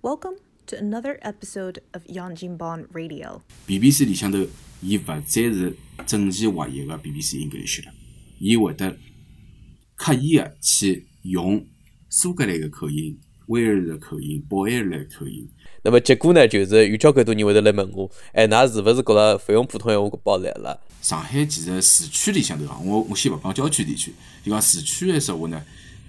[0.00, 3.42] Welcome to another episode of Yanjinban Radio.
[3.66, 4.38] BBC 里向头，
[4.80, 7.92] 伊勿再是整齐划一个 BBC English 了，
[8.38, 8.96] 伊会得
[9.96, 11.66] 刻意个去用
[12.08, 15.48] 苏格兰个口音、威尔士个口音、北爱尔兰口音。
[15.82, 20.80] 那么结果呢，就是有交关多人会得来问我，哎，㑚是勿是觉着勿用普通闲话报难了？
[21.02, 24.12] 上海其实市区里向头啊，我我先勿讲郊区地区，
[24.44, 25.60] 就讲市区个说话呢，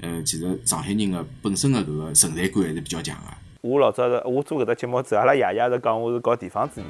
[0.02, 3.34] 呃，其实上海人个本身个搿个存在感还是比较强个。
[3.62, 6.84] 我老早是，我做搿只节目之后，阿拉爷爷是讲我是搞地方主义。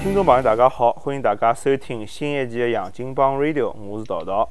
[0.00, 4.48] 听众朋友，大家好，欢迎大家收听新一期的《洋泾浜 Radio》，我是桃桃。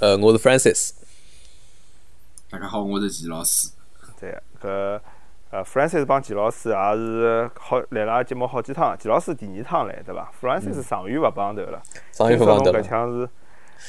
[0.00, 0.90] 呃，我是 Francis，
[2.50, 3.70] 大家好，我是齐老师。
[4.20, 5.00] 对，搿
[5.50, 11.82] 呃，Francis 帮季老师也是好来了节目好几趟，季老师第二趟来，对伐？Francis 上月勿帮头了，
[12.12, 13.28] 上月勿帮头了搿腔是，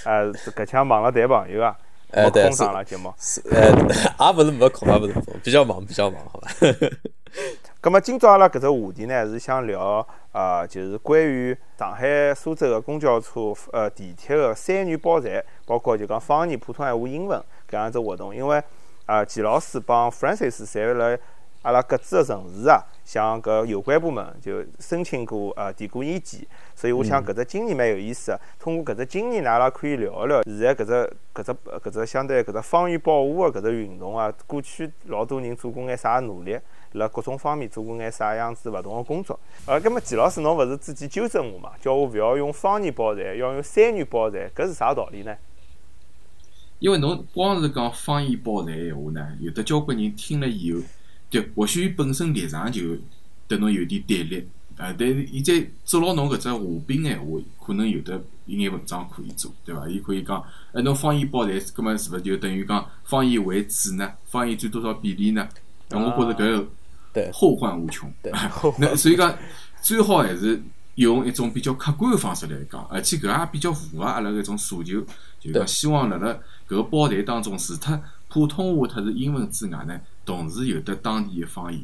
[0.10, 1.78] 呃，搿腔忙了谈朋友啊，
[2.12, 3.14] 没空上了节目。
[3.20, 3.70] 是呃，
[4.34, 6.48] 也勿是没空，也勿是没空，比较忙，比较忙，好吧？
[7.82, 17.40] 咁么今朝阿拉搿只话题呢，是想聊呃，就是关于上海、苏州个公交车、呃地铁个三元包站，包括就讲方言、普通闲话、英文
[17.70, 18.36] 搿样子活动。
[18.36, 18.62] 因为
[19.06, 21.18] 啊，季老师帮 Francis 侪辣
[21.62, 26.46] 阿拉各自个城市啊，向搿有关部门就申请过呃提过意见，
[26.76, 28.42] 所以我想搿只经验蛮有意思个。
[28.60, 36.58] 通过搿只经验呢，阿拉可以聊一聊现在搿只搿只搿只相对搿只方言保护个搿只运动啊，过去老多人做过眼啥努力。
[36.96, 39.40] 辣各种方面做过眼啥样子勿同个工作。
[39.66, 45.34] 呃，葛末季老师侬勿是之前纠正我嘛，叫我勿要用方言报站，要用三语报站，搿是啥道理呢？
[46.80, 50.82] 因为侬光是讲方言报站闲话呢，有的交关人听了以后，
[51.32, 52.82] 对，或许伊本身立场就
[53.48, 54.46] 对侬有点对立，
[54.78, 59.88] 啊，但是伊再做牢侬搿只和平闲话，可能有的一眼文章可以做，对伐？
[59.88, 64.12] 伊可以讲，哎，侬方言报站，葛末是勿是就等于讲方言为主呢？
[64.26, 65.48] 方言占多少比例呢？
[65.90, 66.68] 那我觉着搿个
[67.14, 68.12] 对后患无穷。
[68.22, 68.32] 对
[68.78, 69.34] 那所以讲，
[69.82, 70.62] 最好还是
[70.96, 75.00] 用一种比较客观个方式来讲，而且搿也比较符合阿拉搿种诉求，
[75.40, 76.28] 就是讲希望辣辣
[76.68, 81.84] 搿个报站当中，除脱普通话特是英文之外呢，同时有得当地个方言。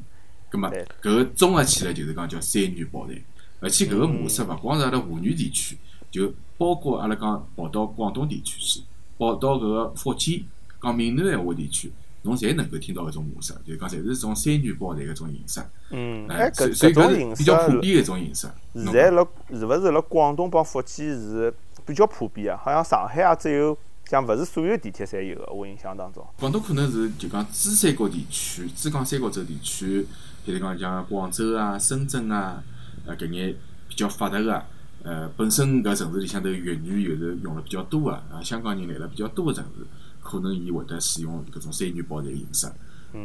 [0.49, 3.15] 葛末搿个综合起来就是讲叫三语报站，
[3.59, 5.77] 而且搿个模式勿光是阿拉华语地区，
[6.09, 8.81] 就包括阿拉讲跑到广东地区去，
[9.17, 10.41] 跑到搿个福建
[10.81, 15.61] 讲闽南闲话地区，侬侪能够听到搿种模式，就是讲侪是种三语报站搿种形式。
[15.89, 18.47] 嗯，哎，哎，搿搿种形式比较普遍个一种形式。
[18.73, 21.53] 现在辣是勿是辣广东帮福建是
[21.85, 22.61] 比较普遍啊？
[22.63, 23.77] 好像上海也只有
[24.09, 26.25] 像勿是所有地铁侪有个，我印象当中。
[26.39, 30.07] 广东可能是就讲珠三角地区、珠江三角洲地区，
[30.45, 32.63] 比如讲像广州啊、深圳啊，
[33.05, 33.53] 呃搿眼
[33.89, 34.63] 比较发达个，
[35.03, 39.85] 呃本身搿城市里向头粤语又是用了比较多个，啊香港人来了比较多个城市，
[40.21, 42.67] 可能伊会得使用搿种三语报站形式。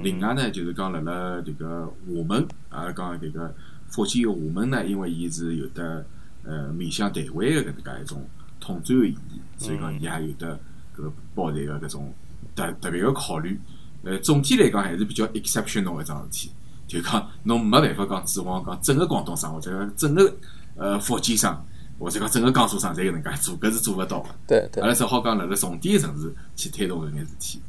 [0.02, 3.54] 另外呢，就是讲辣辣迭个厦门，阿拉讲迭个
[3.88, 6.04] 福建个厦门呢，因为伊是有得
[6.42, 8.26] 呃面向台湾个搿能介一种
[8.58, 10.58] 统战个意义，所以讲伊也有得
[10.96, 12.12] 搿个报站个搿种
[12.54, 13.60] 特特别个考虑。
[14.04, 16.50] 呃，总体来讲还是比较 exceptional 一桩事体，
[16.88, 20.34] 就讲侬没办法讲指望讲整个广东省或者讲整个
[20.76, 21.56] 呃福建省
[22.00, 24.28] 或者讲整个江苏省侪搿能介做，搿是做勿到个。
[24.46, 27.62] 对对阿拉只好讲辣辣重点个城市去推动搿眼事体。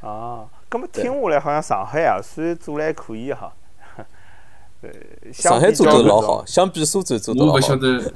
[0.00, 3.52] 啊，葛末听下来好像上海也，算做了还可以哈。
[4.82, 4.90] 呃，
[5.32, 7.76] 上海做比较搿种得老好，相比苏州做得老好我勿晓。
[7.76, 8.12] 得，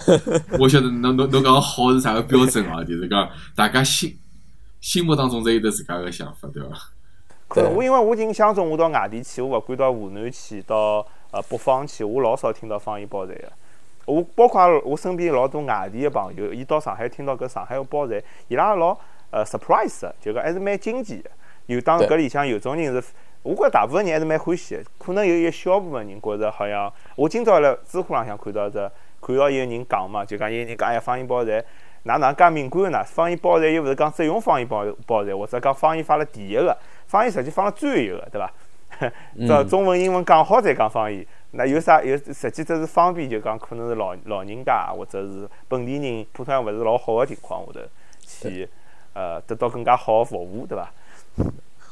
[0.59, 2.83] 我晓得侬侬侬讲好是啥个标准啊？
[2.85, 4.17] 就是讲大家心
[4.81, 6.71] 心目当中侪有得自家个想法，对伐？
[7.49, 13.53] 可能我因为我印象中，我到外地去，我勿管到湖南去，到呃北方去，我老少听到方言报站个。
[14.07, 18.97] 我包括我身边老多外地个朋友，伊到上海听到搿上海个报站，伊拉老
[19.31, 21.31] 呃 surprise，的就讲还是蛮惊奇个。
[21.67, 23.09] 有当搿里向有种人是，
[23.45, 24.83] 我觉着大部分人还是蛮欢喜的。
[24.99, 28.91] 可能有一小部分人觉着好像，我今朝辣知乎浪向看到只，
[29.21, 31.65] 看到有人讲嘛，就讲有人讲哎呀方言报站。
[32.07, 33.03] 哪能介敏感呢？
[33.03, 36.77] 方言包站又勿是讲只用方言报报站，或者讲方言放了第一个，
[37.07, 38.53] 方言实际放了最后一个，对伐？
[39.49, 42.15] 这中文、英文讲好再讲方言，那有啥有？
[42.17, 47.81] 实际只是方便，就讲可能是老老人家或者是本地人普通话勿是老好个情况下头
[48.21, 48.69] 去
[49.15, 50.93] 呃得到更加好个服务，对伐？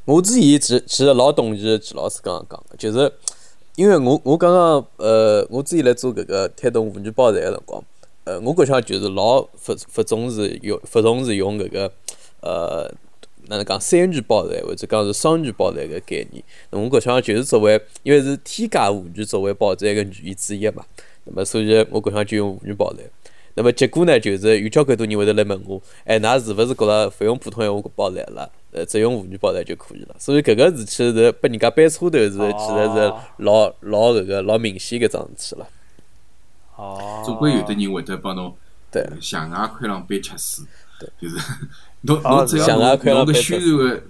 [0.05, 3.13] 我之前其其实老同意季老师刚刚讲的，就是
[3.77, 7.85] 因为我我刚刚呃，我之前来做搿个推动妇女报站个辰光，
[8.25, 9.49] 呃，我搿想就是老勿
[9.97, 11.93] 勿重视用勿重视用搿个
[12.41, 12.93] 呃
[13.49, 16.43] 哪能讲三女报站或者讲是双女报站个概念。
[16.71, 20.85] 我搿想就是作为因为是天价妇女作为报站个语言之一嘛，
[21.25, 23.05] 那么所以我搿想就用妇女报站。
[23.55, 30.17] 那么结果呢，就是有交关多人会得来问我，哎，㑚是勿是觉着勿用普通闲话报来了，呃，只用妇女报来就可以了？
[30.19, 35.69] 所以搿个事体是拨人家掰车头是，其实是老老搿个老明显搿桩事体了。
[36.77, 38.55] 哦，总归有的人会得帮侬
[38.91, 39.03] 对。
[39.03, 40.63] 呃向外看浪背吃屎，
[40.99, 41.09] 对。
[41.21, 41.37] 就是
[42.03, 44.03] 侬哦侬只要向外看浪侬侬搿背吃宣传个，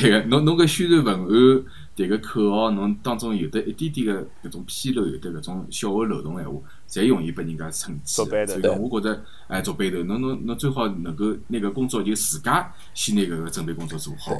[0.00, 1.64] 对个，侬侬个宣传文案
[1.96, 6.60] 迭个口号，侬当中有得一点点个搿种纰漏，有得搿种小个漏洞闲话，
[7.02, 8.46] 侪容易拨人家趁机做背的。
[8.46, 14.34] 头所以讲，我觉着，哎，做背头，侬侬侬最好能够拿搿工作就自家先拿搿个准备工作做好。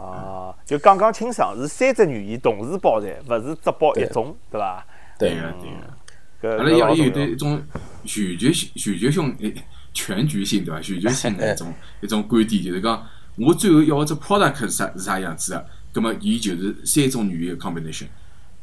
[0.00, 4.86] 啊，就讲讲清爽，是三只语言同时包站，勿是只包一种，对伐？
[5.18, 6.56] 对个对个。
[6.56, 7.62] 搿阿拉要有搿老重得 一种
[8.04, 9.54] 全局性、全局性、诶
[9.94, 10.80] 全局性对伐？
[10.80, 13.06] 全局性的一种一种观点，就是讲
[13.36, 18.04] 我最后要个只 product 是啥是啥样子的，葛么伊就是三种语言的 combination，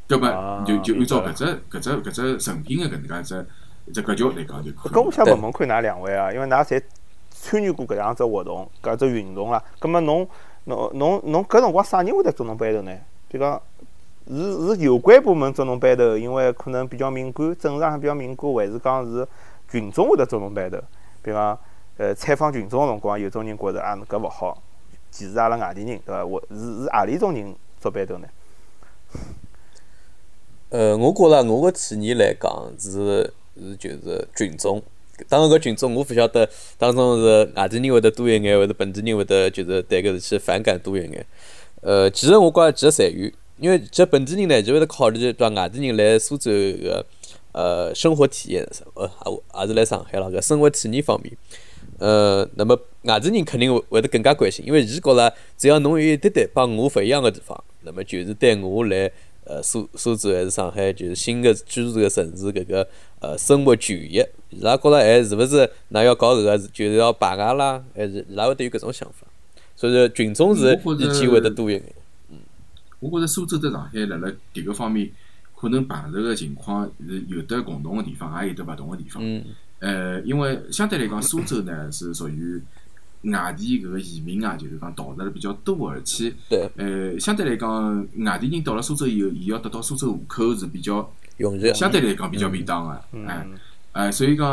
[0.07, 3.47] 葛啊么就就按照搿只搿只搿只成品个搿能介只
[3.85, 5.11] 一只格局来讲就可以搿我。
[5.11, 6.81] 想问问看㑚两位啊，因为㑚侪
[7.29, 9.61] 参与过搿样子活动、搿只运动啦。
[9.79, 10.27] 葛末侬
[10.65, 12.91] 侬侬侬搿辰光啥人会得做侬班头呢？
[13.27, 13.61] 比如讲
[14.27, 19.27] 是是有关部门做侬班头，因为可能比较敏感，政治上比较敏感，还是讲是
[19.69, 20.77] 群众会得做侬班头？
[21.21, 21.59] 比如讲
[21.97, 24.61] 呃采访群众个辰光，有种人觉着啊搿勿好，
[25.11, 26.23] 歧视阿拉外地人，对伐？
[26.25, 28.27] 我是是何里种人做班头呢？
[30.73, 32.91] 呃，我觉着我个体验来讲是
[33.55, 34.81] 是就是群众。
[35.29, 36.49] 当然，搿群众我勿晓得
[36.79, 41.23] 当中是外地人会得多一眼，或者本地人会得就是对搿事体反感多一眼。
[41.81, 45.49] 呃，其实我觉着其实侪有，因为其实本地人呢就会得考虑对？
[45.51, 47.05] 外地人来苏州个
[47.51, 51.31] 呃生活体验，呃也也是来上海了搿生活体验方面。
[51.99, 59.11] 呃，那么外地人肯定会会得更加关心，因为伊觉着只要侬有一点点帮我勿一样个地方，那么就是对我来
[59.45, 62.87] 呃苏苏州还是上海，就是新个居住个城市搿个
[63.19, 69.27] 呃生活权益，伊拉觉着哎是勿是㑚要搞搿个就是要排外啦，还是伊拉会得有搿种想法，
[69.75, 71.83] 所以说群众是意见会得多一眼。
[72.99, 75.09] 我觉着苏州和上海辣辣迭个方面
[75.55, 79.21] 可能碰着个情况是有得共同个地方，也有得勿同个地方。
[79.23, 79.43] 嗯
[79.79, 82.61] 呃，因为相对来讲，苏州呢是属于
[83.23, 86.69] 外地搿个移民啊，就是讲逃得了比较多，而且对。
[86.75, 91.73] 呃，相对来讲，外地人到了苏州以后，伊要得到苏州户口是比较容易。
[91.73, 92.91] 相对来讲比较便当个，
[93.25, 93.57] 哎嗯，
[93.93, 94.47] 哎，所以讲，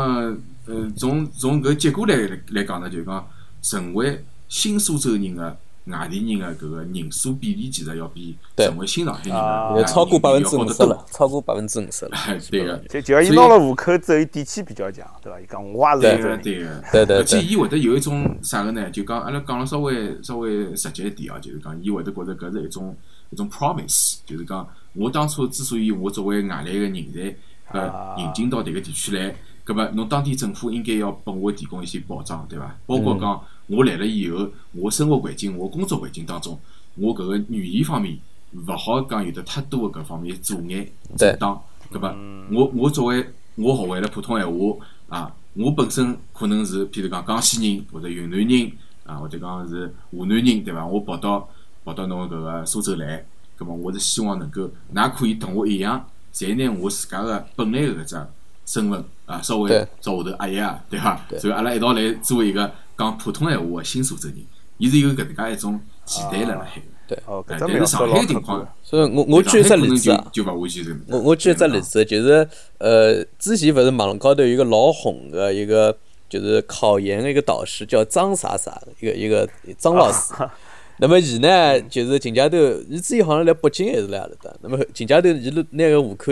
[0.65, 2.15] 呃，从从搿结果来
[2.49, 3.27] 来讲呢，就是讲
[3.61, 12.17] 成为新苏州人个外地人个搿个人数比例，其实要比成为新上海人啊个超过百分之五十了，超过百分之五十了。
[12.51, 12.77] 对个。
[12.87, 15.39] 就就要伊所以拿了户口之后，底气比较强，对伐？
[15.39, 16.37] 伊讲我也是对个。
[16.37, 18.89] 对个，对对而且伊会得有一种啥个呢？
[18.91, 22.95] 就讲阿拉讲了稍微稍微实际一点啊，就是讲伊会得觉着搿是一种
[23.31, 27.35] 一种 promise，就是讲我当初之所以我作为外来个人才
[27.71, 29.33] 呃引进到迭个地区来，
[29.63, 32.77] 葛末侬当地政府应该要拨我提供一些保障，对伐？
[32.85, 36.59] 包括讲我来了以后，我生活环境、我工作环境当中，
[36.95, 38.17] 我搿个语言方面
[38.53, 40.85] 勿好讲有得太多个搿方面阻碍
[41.17, 41.31] 对。
[41.31, 42.13] 阻挡，葛末
[42.51, 43.25] 我我作为
[43.55, 44.75] 我学会了普通闲话
[45.07, 48.71] 啊，我本身可能是譬如讲江西人或者云南人
[49.05, 50.85] 啊，或者讲是湖南人，对伐？
[50.85, 51.47] 我跑到
[51.85, 53.25] 跑到侬搿个苏州来，
[53.55, 58.27] 葛末我是希望能够，㑚可以同我一样，侪拿我自家个本来个搿只
[58.65, 59.87] 身份啊，稍微对。
[60.01, 60.99] 朝下头压一压，对。
[60.99, 61.21] 伐？
[61.39, 64.37] 所以阿拉一道来做一个讲普通闲话个新苏州人，
[64.77, 67.17] 伊是有搿能介一种期待辣辣海个。
[67.25, 70.99] 哦，搿哎，只描述但是上海个情况。，所以我我举一只上海可能例子啊，就就勿完全是。
[71.09, 75.97] 我我举一只例子，就是呃，之前勿是网高头有一个老红个一个
[76.29, 80.33] 就是考研的一个导师叫张啥啥的一个一个张老师。
[80.99, 82.57] 那么伊呢，就是近家头，
[82.87, 84.49] 伊之前好像来北京还是来阿里搭。
[84.61, 86.31] 那么近家头，伊拿个户口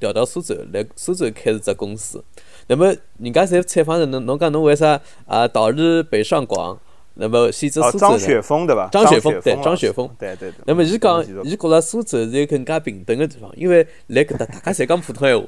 [0.00, 2.22] 调到苏州，来苏州开始只公司。
[2.68, 6.78] 那么人家侪采访着侬，侬讲侬为啥啊逃离北上广？
[7.20, 8.16] 那么选择哦，苏州呢？
[8.16, 8.88] 张雪峰对伐？
[8.92, 10.60] 张雪峰对张雪峰对对对。
[10.66, 15.44] 那么伊讲伊觉着苏州是一个更加平等个地方，因为来搿搭大家侪讲普通闲话，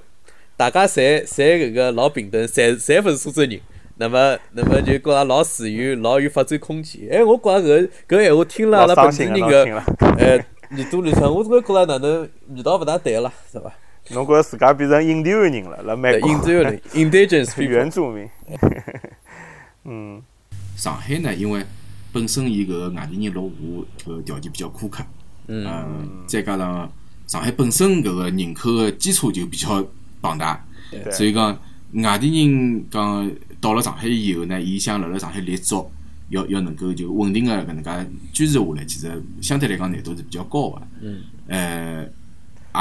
[0.56, 3.60] 大家侪侪搿个老平等，侪侪勿是苏州人。
[3.98, 7.06] 那么，那么就觉着老自由，老有发展空间。
[7.12, 9.64] 哎，我觉着搿搿闲话听了阿拉本地人个
[10.18, 13.72] 哎耳朵里向，我总归觉着哪能味道勿大对了，是伐？
[14.12, 18.28] 侬觉着自家变成印第安人了，辣美对，国印第安人 indigenous 原住民。
[19.84, 20.20] 嗯，
[20.76, 21.64] 上海呢，因为
[22.12, 25.04] 本身伊搿个外地人落户搿个条件比较苛刻，
[25.46, 26.90] 嗯，再加上
[27.26, 29.84] 上海本身搿个人口个基础就比较
[30.20, 31.10] 庞大，对。
[31.12, 31.56] 所以讲
[31.92, 35.90] 外地人讲到了上海以后呢，伊想辣辣上海立足，
[36.30, 37.90] 要要能够就稳定个搿能介
[38.32, 40.82] 居住下来，其实相对来讲难度是比较高个。
[41.00, 41.22] 嗯。
[41.46, 42.06] 呃，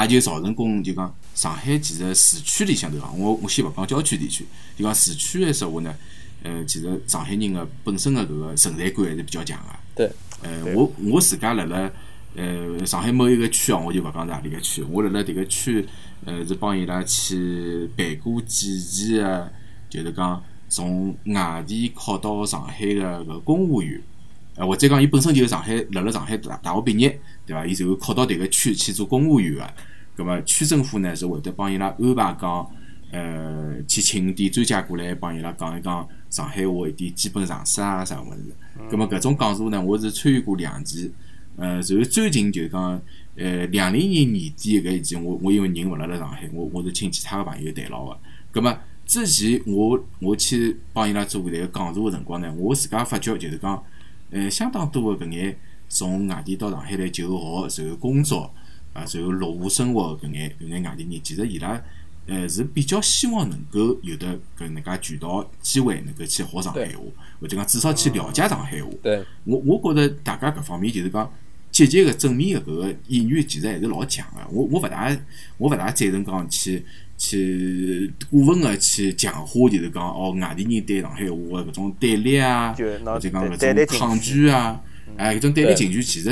[0.02, 4.46] 也就造成功就讲上海其实市区里向头啊，我我先勿讲郊区地区，
[4.78, 5.96] 就讲市区个说话呢，
[6.44, 9.66] 呃，其实上海人个本身个搿个存在感还是比较强个。
[9.96, 10.12] 对，
[10.44, 11.92] 呃，我我自家辣辣
[12.36, 15.86] 呃上海某一个区哦，我就勿讲是何里个区，我辣辣迭个区
[16.26, 19.52] 呃是帮伊拉去办过几期个，
[19.90, 24.00] 就是讲从外地考到上海个搿公务员。
[24.60, 27.66] 呃，或者讲，伊本身就是上海，辣辣上海大大学毕业，对伐？
[27.66, 29.74] 伊就考到迭个区去做公务员个。
[30.18, 32.70] 葛末区政府呢是会得帮伊拉安排讲，
[33.10, 38.54] 呃，去请点专家过来帮伊拉讲一讲上海话一点基本常识啊啥物事。
[38.92, 41.10] 葛末搿种讲座呢，我是参与过两期。
[41.56, 43.02] 呃，然后最近就讲，
[43.38, 48.18] 呃，两零年年底搿一期，我我因为人勿辣辣上海，我我是请其他个朋友谈牢个。
[48.52, 53.82] 葛末之前我我去帮伊拉做迭个讲座个辰光呢，我自家发觉就是讲。
[54.32, 55.58] 呃，相当多个搿眼
[55.88, 57.28] 从外地到上海来求
[57.68, 58.54] 学，然后工作，
[58.94, 61.82] 啊，然后落户生活搿眼搿眼外地人，其实伊拉
[62.28, 67.02] 呃是比较希望能够有的搿能介渠道机会，能够去学上海话，
[67.42, 68.90] 或者讲至少去了解上海话。
[69.02, 71.32] 对，我我觉着大家搿方面就是讲
[71.72, 74.42] 积极个正面个搿个意愿，其实还是老强个。
[74.52, 75.10] 我我勿大
[75.58, 76.86] 我勿大赞成讲去。
[77.20, 84.82] 去过分个去强化，就是讲哦，外地人对上海话个搿种对立啊，或者讲搿种抗拒啊，
[85.18, 86.30] 哎，搿种对立情绪其实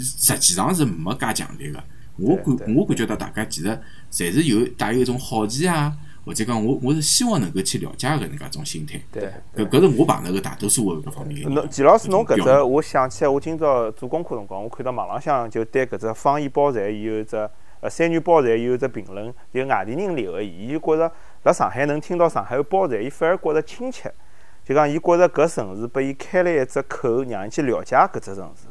[0.00, 1.82] 实际上是没介强烈个。
[2.16, 3.68] 我感我感觉到大家其实
[4.10, 9.00] 侪是有带有一种好奇啊，或者讲我我是希望能够去了解搿能介种心态。
[9.12, 11.48] 对，搿搿是我碰到个大多数个搿方面。
[11.48, 17.48] 侬季老师，侬搿只，我想起来，我今朝做功课辰光，我看到网浪向就对搿只方言包站有只。
[17.86, 21.12] 呃，三元包站有只评论，就外地人留个言，伊就觉着
[21.44, 24.12] 辣上海能听到上海话包站，伊反而觉着亲切。
[24.64, 28.66] 就讲伊觉着搿城市拨伊开了一只口，让伊去了解搿只城市。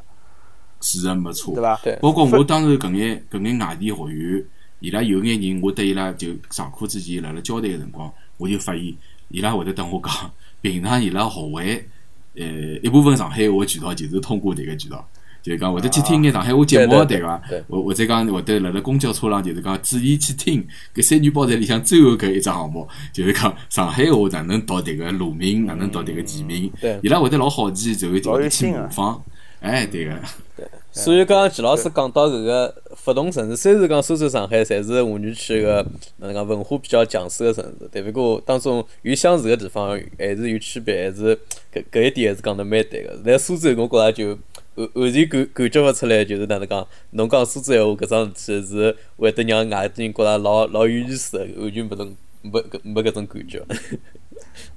[0.82, 1.80] 是的，没错，对伐？
[2.02, 4.46] 包括我当时搿眼搿眼外地学员，
[4.82, 8.94] 伊拉有眼人，我对伊拉就上课之前辣辣交谈个辰光，我就发现
[9.30, 10.30] 伊拉会得等我讲，
[10.62, 11.88] 平常伊拉学会
[12.36, 12.44] 呃
[12.84, 15.08] 一部分上海话渠道，就是通过迭个渠道。
[15.46, 17.40] 就是讲，会得去听眼上海话节目，对伐？
[17.70, 26.72] 或或者讲，会得辣辣公交车上，就是讲注意去听搿三女包站里向最后搿一只项目，就是讲上海话哪能读迭个路名，哪能读迭个地名，
[27.04, 29.22] 伊拉会得老好奇，就会就会去模仿。
[29.60, 30.16] 哎，对个。
[30.58, 30.66] 对。
[30.92, 35.86] 所以刚刚季老师讲到搿个不同城市，虽然讲苏州、上海侪是华语区个
[36.18, 41.38] 哪能讲文化比较强势个城市，但不过当中有相似个地方，还是有区别，还是
[41.72, 43.16] 搿搿一点还是讲得蛮对个。
[43.24, 44.40] 在苏州，我觉着就。
[44.76, 53.64] 完完全感感觉勿出来，就是哪能讲，侬讲苏州闲话搿桩事体是会得让外地人觉着老老有意思个，完全没种没搿没搿种感觉。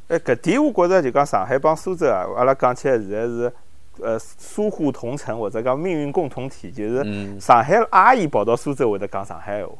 [0.07, 3.53] 哎，搿点我觉着就讲上海帮苏州啊，阿拉讲起来现在是
[4.01, 7.05] 呃疏沪同城或者讲命运共同体，就是
[7.41, 9.73] 上海阿姨跑到苏州会得讲上海话，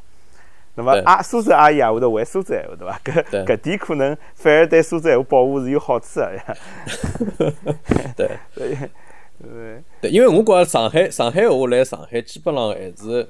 [0.75, 3.01] 那么阿苏州阿姨也会得会苏州闲话，对伐？
[3.31, 7.53] 搿搿点可能反而对苏州闲话保护是有好处个。
[8.17, 8.77] 对。
[9.41, 13.27] 对，对，因为我觉着上海上海话来上海基本上还是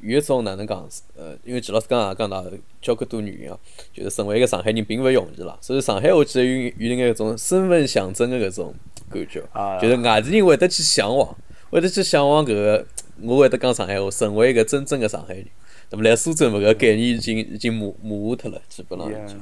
[0.00, 0.86] 有一种哪能讲？
[1.16, 2.44] 呃，因为季老师刚刚也讲到，
[2.82, 3.58] 交关多原因啊，
[3.92, 5.56] 就是成为一个上海人并勿容易啦。
[5.60, 8.74] 所以上海话其实有有眼搿种身份象征的搿种
[9.10, 9.42] 感觉，
[9.80, 11.36] 就是外地人会得去向往，
[11.70, 12.86] 会得去向往搿个，
[13.22, 15.46] 我会得讲上海话，成为一个真正的上海人。
[15.90, 19.40] 那么来苏州，搿个概念已经已经模模糊脱了，基本上已经。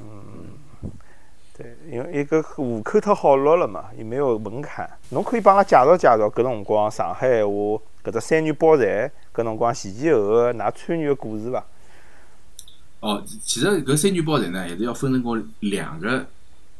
[1.62, 4.88] 对，因为一个户口太好落了嘛，也没有门槛。
[5.10, 7.52] 侬可以帮阿拉介绍介绍搿辰光上海话
[8.02, 11.64] 搿只三元包站搿辰光前前后后㑚参与个故事伐？
[13.00, 16.26] 哦，其实搿三元包站呢，还是要分成个两个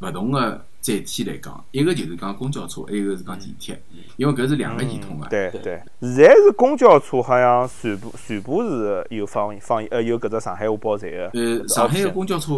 [0.00, 3.80] 勿同个载体来讲，一个就是讲公交车，还有一个是讲地铁，
[4.16, 5.28] 因为搿是两个系统个。
[5.28, 11.30] 对对，现在是公交车好像全部全部是有方言方言呃有搿只上海话包站个。
[11.34, 12.52] 呃，上海个公交车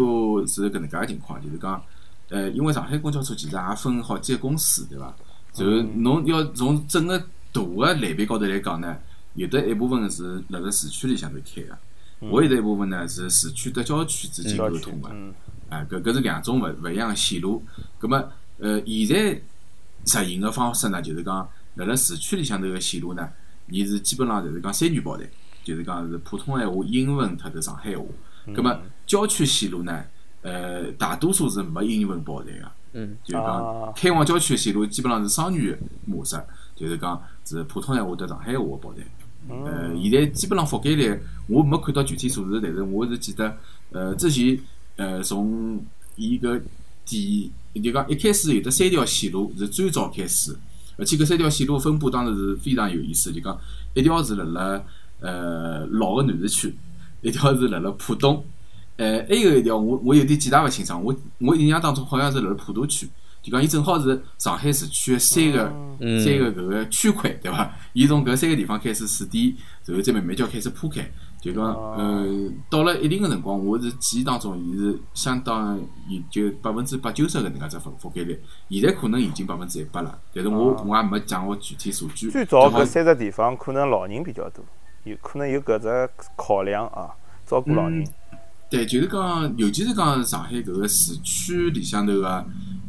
[0.47, 1.83] 是搿能介个情况，就是讲。
[2.31, 5.14] 呃，因为上海公交车其实也分好几个公司，对伐？
[5.57, 7.19] 然后侬要从整个
[7.52, 8.97] 大个类别高头来讲呢，
[9.35, 11.78] 有的一部分是辣辣市区里向头开个，
[12.21, 15.11] 还有的一部分呢是市区和郊区之间沟通个。
[15.69, 17.62] 哎，搿搿是两种勿勿一样个线路。
[17.99, 18.16] 葛末，
[18.59, 19.40] 呃，现在
[20.04, 23.28] 实行个方式呢，就是讲辣辣市区里向头个线路呢，
[23.69, 25.28] 伊是基本上就是讲三语包站，
[25.62, 28.04] 就是讲是普通闲话、英文特头上海话。
[28.54, 28.76] 葛末
[29.07, 30.04] 郊区线路呢？
[30.45, 35.75] 呃，大多数是没英文报站个，嗯，就是讲开往郊区的线路基本上是双语
[36.05, 36.39] 模式，
[36.77, 39.03] 就是讲是普通闲话和上海话报站。
[39.49, 43.57] 呃，现在基本上覆盖率我没看到具体数字，但是我是记得，
[43.91, 44.59] 呃，之前
[44.97, 45.83] 呃从
[46.17, 46.61] 伊个
[47.07, 47.51] 第
[47.83, 50.55] 就讲一开始有的三条线路是最早开始，
[50.99, 53.59] 而且搿三条线路分布当时是非常有意思，就讲
[53.95, 54.83] 一条是辣辣
[55.21, 56.75] 呃老个南市区。
[57.23, 58.45] 一条是辣辣浦东，
[58.97, 63.09] 呃，还有一条我我有点记大勿清爽，我我印象当中好像是辣辣普陀区，
[63.43, 67.73] 就讲伊正好是上海市区的三个嗯三个搿个区块，对伐？
[67.93, 69.53] 伊从搿三个地方开始试点，
[69.85, 71.05] 然后再慢慢叫开始铺开。
[71.41, 82.31] 就讲，呃，到了一定个辰光，我是记忆当中，伊是相当于就百分之八九十搿能介只覆覆盖率，现在可能已经百分之一百了，但是我我也没掌握具体数据。
[82.31, 84.65] 最早搿三只地方可能老人比较多，
[85.03, 87.11] 有可能有搿只考量啊，
[87.45, 88.03] 照顾老人。
[88.71, 92.44] 对，就是讲，尤其是讲上海搿个市区里向头个，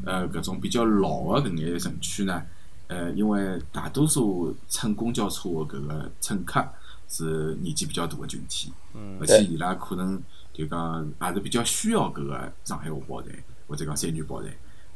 [0.05, 2.41] 呃，搿种比较老个搿眼城区呢，
[2.87, 6.65] 呃，因为大多数乘公交车个搿个乘客
[7.07, 10.19] 是年纪比较大个群体，嗯而且伊拉可能
[10.51, 13.31] 就讲也是比较需要搿个上海话报站
[13.67, 14.51] 或者讲三语报站。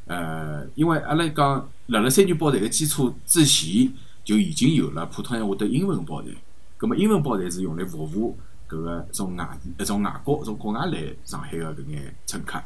[0.07, 3.93] 呃，因为阿拉讲辣辣三语包台个基础之前，
[4.23, 6.31] 就已经有了普通闲话的英文报站。
[6.77, 8.35] 葛末英文报站是用来服务
[8.69, 12.61] 搿个从外地、从外国、从国外来上海个搿眼乘客。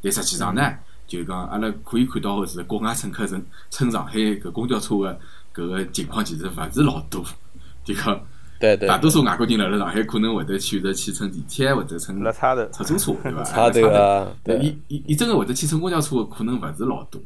[0.00, 0.72] 但实际上呢，
[1.08, 5.18] 就讲阿拉可以看到个是国外乘客乘乘上海搿公交车个
[5.54, 7.24] 搿个情况其实勿是老多，
[7.84, 8.20] 就讲
[8.60, 12.22] 对对，大多数外国人辣辣上海可能会得选择去乘地铁或者乘
[12.72, 13.42] 出租车，对伐？
[13.44, 17.20] 差头啊，对，伊伊伊真个会得去乘公交车，可能勿是老多，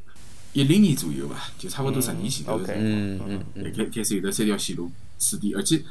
[0.53, 2.79] 一零年左右伐，就差勿多十年前头的时候。
[2.81, 5.83] 嗯嗯嗯，开开始有得三条线路试点，而且，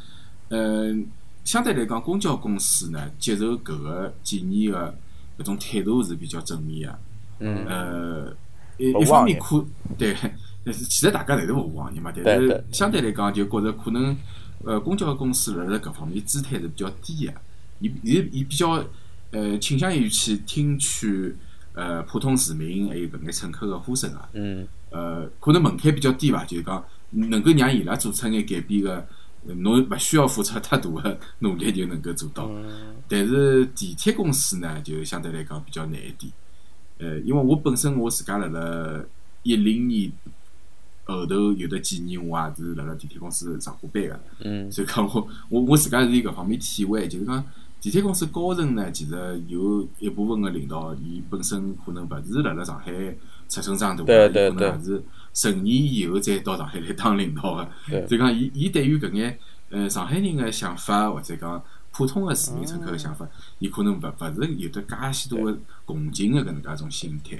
[0.49, 1.05] 嗯，
[1.43, 4.93] 相对来讲，公交公司呢接受搿个建议个
[5.39, 6.99] 搿种态度是比较正面个。
[7.39, 7.65] 嗯。
[7.65, 8.35] 呃，
[8.77, 9.65] 一一方面可
[9.97, 10.15] 对，
[10.63, 14.15] 但是其实大家侪是勿妄言嘛，但是相对来讲就觉着可能，
[14.63, 17.33] 呃，公交公司辣辣搿方面姿态是比较低个，
[17.79, 18.83] 伊伊伊比较
[19.31, 21.35] 呃倾向于去听取
[21.73, 24.29] 呃普通市民还有搿眼乘客个呼声啊。
[24.33, 24.67] 嗯。
[24.91, 29.05] 呃，可能门槛比较低伐，就是讲能够让伊拉做出眼改变个，呃
[29.43, 32.49] 侬勿需要付出太大个努力就能够做到。
[33.07, 36.31] 但是地铁公司呢，就相对来讲比较难一点。
[36.99, 39.03] 呃，因为我本身我自家辣辣
[39.43, 40.11] 一零年
[41.05, 44.19] 后头有的几年，我也是辣辣地铁公司上过班个。
[44.43, 47.43] 嗯所以讲我我我自家是有搿方面体会，就是讲
[47.81, 52.91] 地铁公司高层呢，其实有一部分个领导，伊本身可能勿是辣辣上海
[53.49, 57.67] 出生长大个，伊对对可能也是成年以后再到上海来当领导个。
[57.89, 59.35] 对所以讲，伊伊对于搿眼
[59.71, 61.59] 呃上海人个想法，或者讲
[61.91, 67.35] 普通个市民乘客个想法，伊可能勿勿是有得介许多个共情个搿能介一种心态，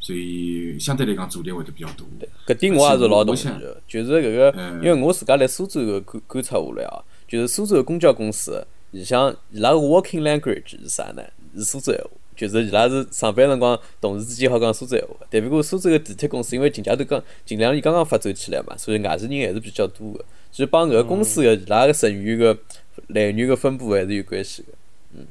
[0.00, 2.26] 所以相对来讲阻力会得比较大。
[2.46, 11.22] 搿点我也是老同想的，就是搿个，嗯因为我自家辣苏州个观观察下来啊，就是苏州个公交公司，里向伊拉个 working language 是啥呢？
[11.54, 15.14] 是苏州闲话，就是伊拉是上班辰光同事之间好讲苏州闲话。
[15.28, 22.56] 但不过苏州个地铁公司因为近阶段刚近两年刚刚发展起来嘛，所以外地人还是比较多个，所以帮搿个公司个伊拉个成员个
[23.08, 24.68] 来源个分布还是有关系个。
[25.14, 25.26] 嗯，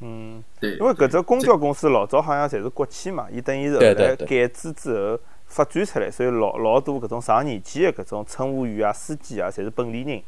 [0.00, 10.22] 嗯，因为搿只公交公司老早好像侪是国企嘛，伊等于是后对来对改制之后发展出来，所以老老多搿种上年纪的搿种乘务员啊、司机啊，侪是本地人。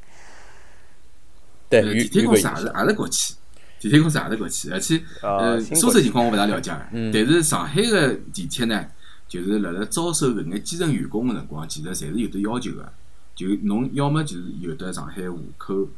[1.69, 2.67] 对，呃地铁公司也是。
[2.67, 3.35] 也是国企，
[3.81, 7.13] 地铁公司也是国企，而且啊呃，苏州情况我勿大了解，嗯。
[7.13, 8.85] 但是上海个地铁呢，
[9.29, 12.93] 就是辣辣招收搿眼基层员工个辰光，其实侪是有得要求个，
[13.35, 15.89] 就侬要么就是有得上海户口，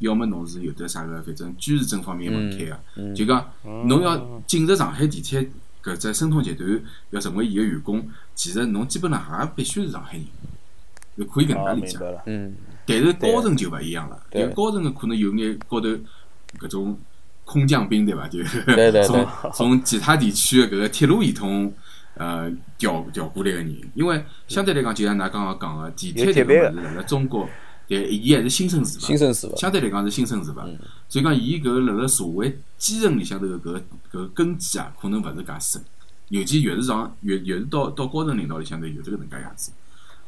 [0.00, 5.50] 要么侬是有得啥个反正居住证方面门槛个，就讲侬要进入上海地铁
[5.82, 10.26] 搿只申通集团，要成为伊个员工，其实侬基本上也必须是上海人，
[11.16, 12.22] 就可以搿哦，能介理解。
[12.26, 12.54] 嗯，
[12.86, 14.46] 但是高层就勿一样了，对。
[14.46, 15.88] 就高层个可能有眼高头
[16.58, 16.98] 搿种
[17.44, 18.26] 空降兵对伐？
[18.28, 18.38] 就
[18.74, 21.72] 对对从从其他地区个搿个铁路系统
[22.14, 27.48] 呃调调过来个人，因为相对来讲，就像㑚刚刚讲个，地铁有铁这个班物事辣辣中国，
[27.86, 29.56] 对，伊还是新生事物，新生事物？
[29.56, 30.54] 相对来讲是新生事物，
[31.08, 33.76] 所以讲伊搿辣辣社会基层里向头个搿
[34.12, 35.82] 搿个根基啊，可能勿是介深，
[36.28, 39.70] 尤其越是上越越是到到高层领导里向头有这个能介样子，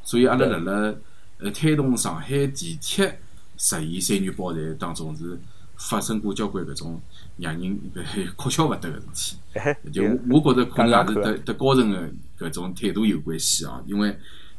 [0.04, 0.94] 所以阿拉辣辣
[1.38, 3.20] 呃推动上海地铁
[3.56, 5.38] 实现三元包站当中是
[5.76, 7.00] 发生过交关搿种
[7.36, 9.36] 让人搿哭笑勿得个事体。
[9.54, 14.16] 哎，就我我觉着可能也是得得高层个搿种态度有关系啊，因为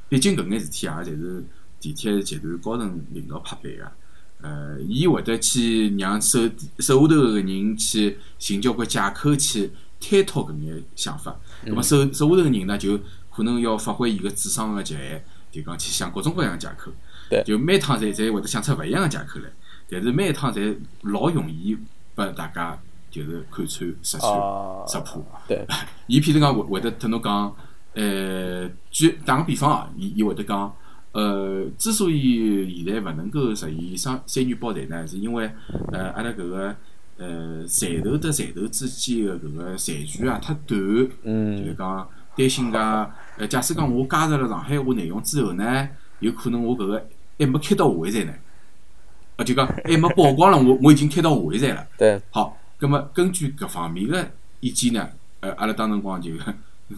[0.08, 1.44] 毕竟搿眼事体也侪是
[1.80, 3.92] 地铁集团高层领导拍板个。
[4.42, 6.39] 呃，伊会得去让手
[6.80, 11.38] 手下头个人去寻交关借口去推脱搿眼想法。
[11.65, 12.98] 那么手手下头个人呢，就
[13.30, 16.91] 可能要发挥伊个智商个极限，就讲去想各种各样个借口。
[17.29, 19.49] 对就每趟侪侪会得想出勿一样个借口来，
[19.89, 21.77] 但是每一趟侪老容易
[22.15, 22.75] 拨大家
[23.12, 25.23] 就是看穿、识穿、啊识破。
[25.47, 25.63] 对，
[26.07, 27.55] 伊譬如讲会会得同侬讲，
[27.93, 30.75] 呃，举打个比方啊，伊伊会得讲，
[31.12, 35.51] 呃，之所以现在勿能够实现三三元包台呢，是因为
[35.91, 36.75] 呃，阿拉搿个
[37.17, 40.79] 呃站头搭站头之间个搿个站距啊太短，
[41.57, 45.88] 就是讲担心讲，呃，假使讲我加入了上海话内容之后呢，
[46.19, 47.08] 有可能我搿个
[47.39, 48.34] 还没开到下一站呢，
[49.38, 51.88] 啊，就讲还没曝光了，我 我已经开到下一站了。
[51.97, 56.32] 对，好，葛么根据搿方面个意见呢，呃，阿拉当辰光就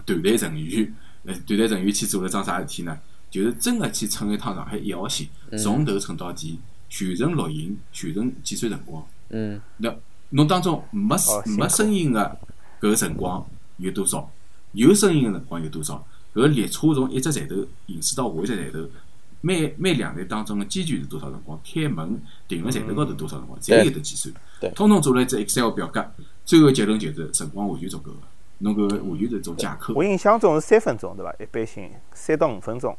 [0.05, 0.91] 团队成员，
[1.25, 2.97] 呃，团队成员去做了桩啥事体呢？
[3.29, 5.27] 就是真个去乘一趟上海一号线，
[5.61, 9.05] 从头乘到底，全程录音，全程计算辰光。
[9.29, 9.95] 嗯，那
[10.31, 12.19] 侬当中没哦没声音个
[12.81, 13.45] 搿个辰光
[13.77, 14.27] 有多少？
[14.71, 16.03] 有声音个辰光有多少？
[16.33, 17.55] 搿个列车从一只站头
[17.87, 18.89] 行驶到下一只站头，
[19.41, 21.59] 每每两站当中个间距是多少辰光？
[21.63, 23.59] 开门停辣站头高头多少辰光？
[23.59, 24.69] 侪有得计算对。
[24.71, 26.05] 通通做了一只 Excel 表格，
[26.45, 28.17] 最后结论就是辰光完全足够个。
[28.59, 29.93] 侬搿完全是一种借口。
[29.95, 31.33] 我印象中是三分钟对伐？
[31.39, 32.95] 一般性三到五分钟。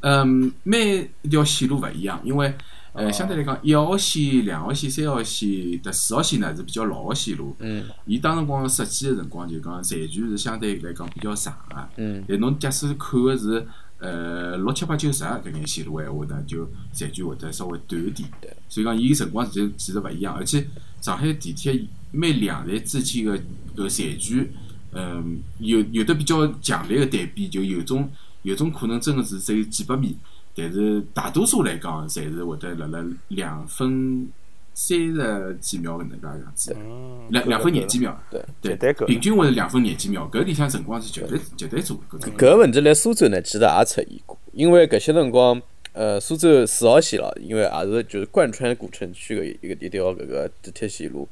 [0.00, 2.54] 嗯，每一条线路勿一样，因为
[2.92, 7.54] 呃，相对来讲，一号线、两号线、三号线、搭四号线呢是比较老个线路。
[7.60, 7.84] 嗯。
[8.06, 11.88] 伊当辰光设计个辰光就讲站距是相对来讲比较长个。
[11.96, 12.24] 嗯。
[12.26, 13.66] 但侬假使看个是
[13.98, 18.28] 呃六七八九十搿眼线路个闲话呢，就站距会得稍微短一点。
[18.40, 18.52] 对。
[18.68, 20.66] 所以讲，伊个辰光其实其实勿一样，而且
[21.00, 23.38] 上海地铁每两站之间个
[23.76, 24.50] 搿残距，
[24.92, 28.10] 嗯，有有的比较强烈个对比，就有种
[28.42, 30.16] 有种可能真个是只有几百米，
[30.58, 34.28] 但是大多数来讲，侪是会得辣辣两分
[34.74, 38.72] 三十几秒搿能介样子，嗯，两两分廿几秒，对对。
[38.72, 39.06] 绝对够。
[39.06, 42.18] 平均会是两分廿几秒，搿里向辰光是绝对绝对足够。
[42.18, 51.28] 搿个问题辣苏州呢，其实也出现过，因为搿些辰光，呃，苏州四号线了，因为也是就是贯穿古城区个一个一条搿个地铁线路，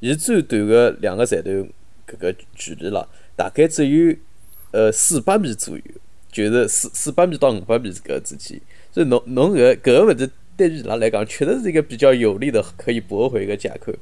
[0.00, 1.50] 伊最短个两个站头
[2.06, 3.06] 搿个距离了，
[3.36, 4.16] 大概只有
[4.72, 5.84] 呃四百米左右，
[6.32, 13.92] 就是四四百米到五百米搿个之间，所以侬侬搿搿个问题对于伊拉来讲，确实是一个比较有利的可以驳回个借口。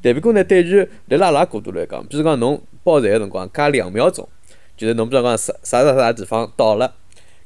[0.00, 4.28] 但不过呢，对于辣拉拉角度来讲，比如讲侬报站个辰光加两秒钟。
[4.76, 6.94] 就是侬比如讲啥啥啥啥地方到了，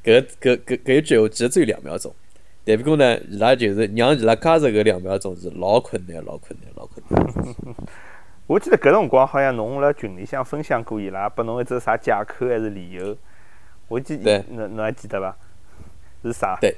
[0.05, 2.15] 搿搿搿搿一句话其实只有两秒钟，
[2.63, 7.55] 但不过呢，伊拉就是让伊拉加入搿两秒钟是老困难、老困难、老困难。
[8.47, 13.17] 我记得搿辰光好像侬辣群里向分享过伊拉拨侬一只啥借口还是理由，
[13.93, 15.37] 我记对侬侬还记得伐？
[16.23, 16.57] 是啥？
[16.63, 16.75] 对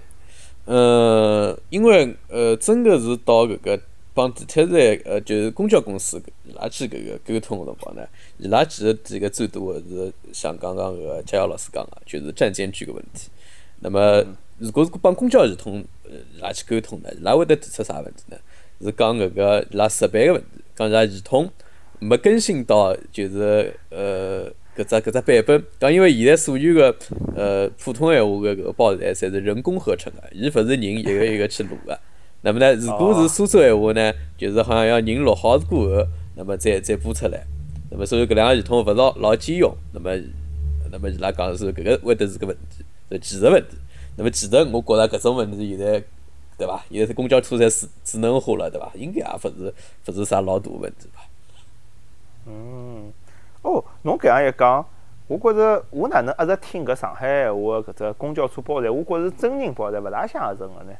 [0.64, 3.80] 呃，因为呃，真个是到搿个
[4.12, 4.74] 帮地铁站
[5.04, 8.04] 呃，就是公交公司伊拉去搿个沟通个辰光呢，
[8.38, 13.30] 伊拉其实提个最多个是像刚刚搿个佳瑶老师讲个，就是站间距个问题。
[13.78, 14.24] 那么
[14.58, 18.36] 如果是帮公交系统呃伊拉去沟通呢，伊拉会得提出啥问题呢？
[18.80, 21.48] 是讲搿个伊拉设备个问题，讲伊拉系统
[22.00, 25.64] 没更新到就是呃搿只搿只版本。
[25.80, 26.96] 讲因为现在所有个
[27.36, 31.98] 呃普通闲话个搿个报站侪是人工合成个，伊勿是人一个一个去录个。
[32.42, 36.06] 那么呢，如果是苏州闲话呢，就是好像要人录好过后，
[36.36, 37.46] 那么再再播出来。
[37.90, 39.74] 那么所以搿两个系统勿是老老兼容。
[39.92, 40.10] 那么
[40.90, 43.76] 那么伊拉讲是搿个会得是个问题，是技术问题。
[44.16, 46.02] 那么其实我觉着搿种问题现在
[46.56, 46.84] 对伐？
[46.90, 48.92] 现在是公交车侪智智能化了，对伐？
[48.94, 49.74] 应该也勿是
[50.06, 51.22] 勿是啥老大问题吧？
[52.46, 53.10] 嗯，
[53.64, 54.84] 哦，侬搿样一讲，
[55.26, 60.92] 我觉着我哪能一直听搿上海闲话搿只公交车报站，我觉着是真人报站，勿大像是真个呢，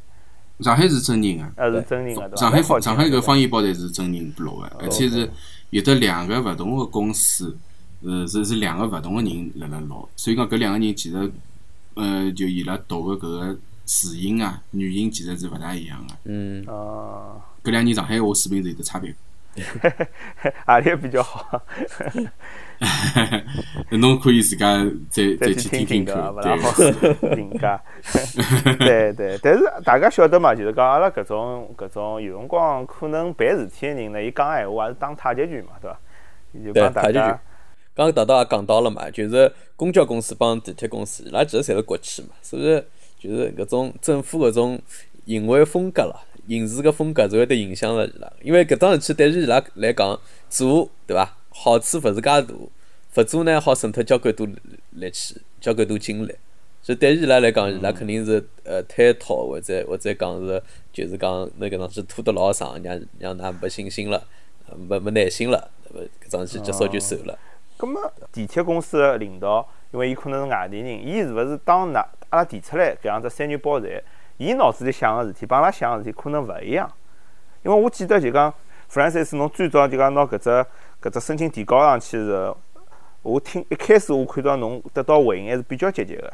[0.61, 1.45] 上海是真人个。
[1.57, 2.37] 还是真人个对伐？
[2.37, 5.31] 上海蛮好听上海搿方言报站是真人录个，而且是
[5.71, 7.55] 有得两个勿同个公司，
[8.03, 11.31] 呃，是是两个勿同个人辣辣录，所以讲搿两个人其实，
[11.95, 16.15] 呃，就伊拉读个搿个字音啊、语音其实是勿大一样个。
[16.25, 19.15] 嗯，哦，搿两人上海话水平是有得差别。
[20.67, 21.63] 何 里比较好？
[23.91, 24.77] 侬可以自家
[25.09, 26.31] 再再再去听听看，对伐？
[26.33, 27.37] 勿大好 对。
[27.37, 27.81] 评价。
[28.79, 35.99] 对对，但是大家晓得嘛，就是讲阿拉搿种搿种有辰光可能办事体个人呢，伊讲闲话也是打太极拳嘛，对伐？
[36.53, 37.41] 伊就对，讲大家太极拳。
[37.97, 42.83] 刚刚大道也讲到了嘛，就是公交公司帮地铁公司，伊拉其实侪是国企嘛，所以
[43.19, 44.81] 就是搿种政府搿种
[45.27, 48.33] 行为风格啦、行事个风格，就会得影响了伊拉。
[48.43, 51.37] 因为搿桩事体对于伊拉来讲，做对伐？
[51.51, 52.47] 好处勿是介大，
[53.17, 54.45] 勿做呢好省脱交关多
[54.91, 56.35] 力气、交关多精力。
[56.83, 64.23] 所以对于伊拉来讲，伊拉肯定是呃推脱或者或者讲是就是讲那搿桩事拖得老长，让让㑚没信心了，
[64.77, 65.71] 没没耐心了，
[66.27, 67.39] 搿桩事体结束就收了。
[67.79, 73.91] 咁么地铁公司个领导，因为伊可能是外地人，伊是勿是当㑚阿拉提出来搿样只三年包站，
[74.37, 76.91] 伊脑子里想个事体帮阿拉想个事体可能勿一样。
[77.63, 78.53] 因为我记得就讲
[78.89, 80.51] 弗兰西斯，侬最早就讲拿搿只
[81.03, 82.55] 搿只申请提交上去时，
[83.23, 86.33] 我听一开始我看到侬得到回应还是比较积极个。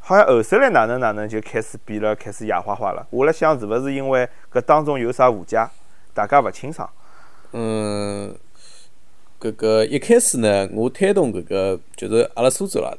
[0.00, 3.06] 好像后首来哪能哪能就开始变了，开始野花花了。
[3.10, 5.68] 我辣想是勿是因为搿当中有啥误解，
[6.14, 6.88] 大家勿清爽。
[7.52, 8.34] 嗯，
[9.38, 12.92] 搿个一开始呢，我推动搿个就是阿拉苏州啦，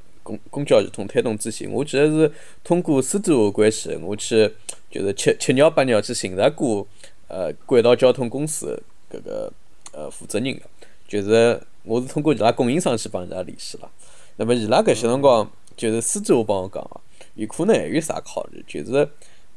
[0.50, 2.32] 公交系统推动之前，我其实是
[2.64, 4.52] 通过私人的关系，我去
[4.90, 6.86] 就是七七鸟八鸟去寻着过
[7.28, 9.52] 呃轨道交通公司搿个
[9.94, 10.62] 呃负责人个，
[11.08, 13.90] 就是我是通过伊拉供应商去帮伊拉联系了。
[14.38, 17.02] 那么伊拉搿些辰光就是私自我帮我讲个，
[17.36, 19.08] 有可能还有啥考虑，就是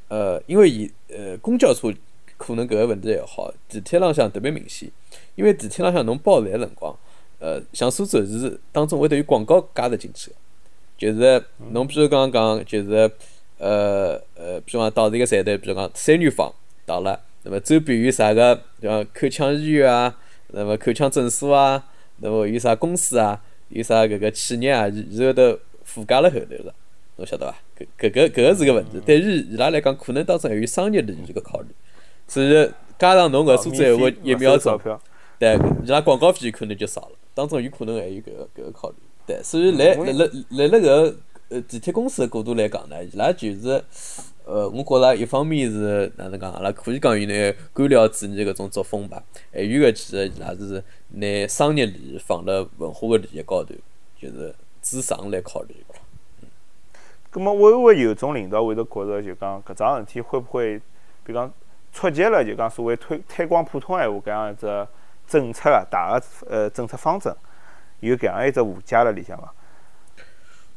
[0.08, 1.92] 呃，因为伊呃公交车
[2.37, 4.90] 可能搿个问题还好，地铁浪向特别明显，
[5.34, 6.96] 因为地铁浪向侬报站辰光，
[7.38, 10.37] 呃，像苏州是当中会得有广告加入进去个，
[10.96, 13.11] 就是侬比如讲讲就是
[13.59, 16.52] 呃呃，比如讲到这个站台，比如讲三元坊
[16.87, 20.16] 到了，那么周边有啥个像口腔医院啊，
[20.48, 21.85] 那么口腔诊所啊，
[22.18, 26.74] 那么有啥公司啊，有啥搿个企业啊，伊伊会得附加辣后头了，
[27.16, 27.59] 侬晓得伐？
[27.98, 31.68] 搿搿个搿个是个问题，对于伊拉来讲，可能当中还有商业利益个考虑，
[32.28, 34.78] 所以加上侬搿数字闲话一秒钟，
[35.38, 38.96] 对，伊拉广告费可能就少了，当中有可能还有搿个搿个考虑。
[39.26, 41.14] 对，所以来辣辣辣辣搿
[41.48, 43.82] 呃地铁公司个角度来讲呢，伊拉就是
[44.44, 53.74] 呃，我觉着一方面是哪能讲，阿拉可以讲有眼官僚主义搿种作风吧，还有个其实伊拉是拿商业利益放辣文化个利益高头，
[54.20, 55.74] 就是至上来考虑。
[57.32, 60.78] 咁么会勿会有种领导会得觉着就讲搿桩事体会不会，
[61.24, 61.52] 比如讲
[61.92, 64.87] 触及了就讲所谓推推广普通闲话搿样一只
[65.26, 67.34] 政策啊，大个呃政策方针，
[68.08, 69.52] 有搿样一只误解辣里向伐？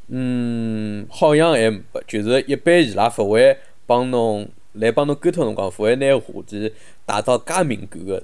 [0.09, 6.71] 嗯，好像还没，就是一般伊拉勿会帮侬来帮侬沟通辰光，勿会拿话题
[7.05, 8.19] 带到介敏感个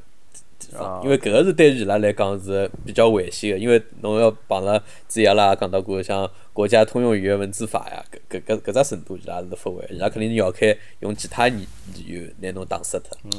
[0.57, 13.17] 地方，因为搿个是对伊拉来讲是比较危险个，因为侬要碰着之前阿拉也讲到过，像国家通用语言文字法呀，搿搿搿搿只程度伊拉是勿会，伊拉肯定绕开用其他理理由拿侬打死脱。
[13.25, 13.31] 嗯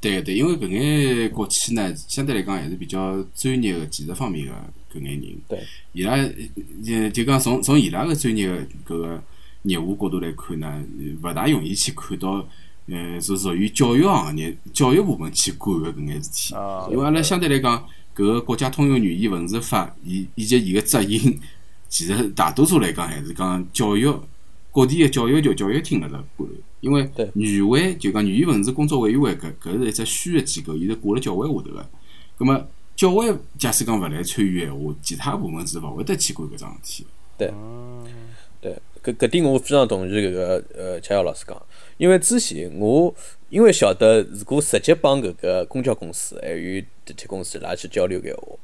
[0.00, 4.52] 对对，因为搿眼国企呢，相对来讲还是比较专业个技术方面个
[4.94, 5.36] 搿眼人。
[5.48, 5.58] 对。
[5.92, 9.22] 伊拉呃就讲从从伊拉个专业个搿个
[9.62, 10.82] 业务角度来看呢，
[11.22, 12.46] 勿大容易去看到，
[12.86, 16.54] 呃，是属于教育行业、教育部门去管个搿眼事体。
[16.54, 17.82] 啊因为阿拉相对来讲，
[18.14, 21.40] 搿个国家通用语言文字法，以以及伊个执行，
[21.88, 24.12] 其实大多数来讲还是讲教育
[24.72, 26.48] 各地个教育局、教育厅辣辣管。
[26.80, 31.90] 因为对语委就讲语言文字工作委员会搿搿是一只虚个机构，伊是挂辣教委下头个。
[32.36, 37.06] 葛末教委假使讲勿来参与闲话，其他部门是勿会得去管搿桩事体
[37.38, 37.48] 个。
[38.60, 41.60] 对，搿搿点我非常同意搿个呃佳瑶老师讲，
[41.98, 43.14] 因为之前我
[43.50, 46.56] 因为晓得，如果直接帮搿个公交公司还有
[47.04, 48.56] 地铁公司伊拉去交流个闲话，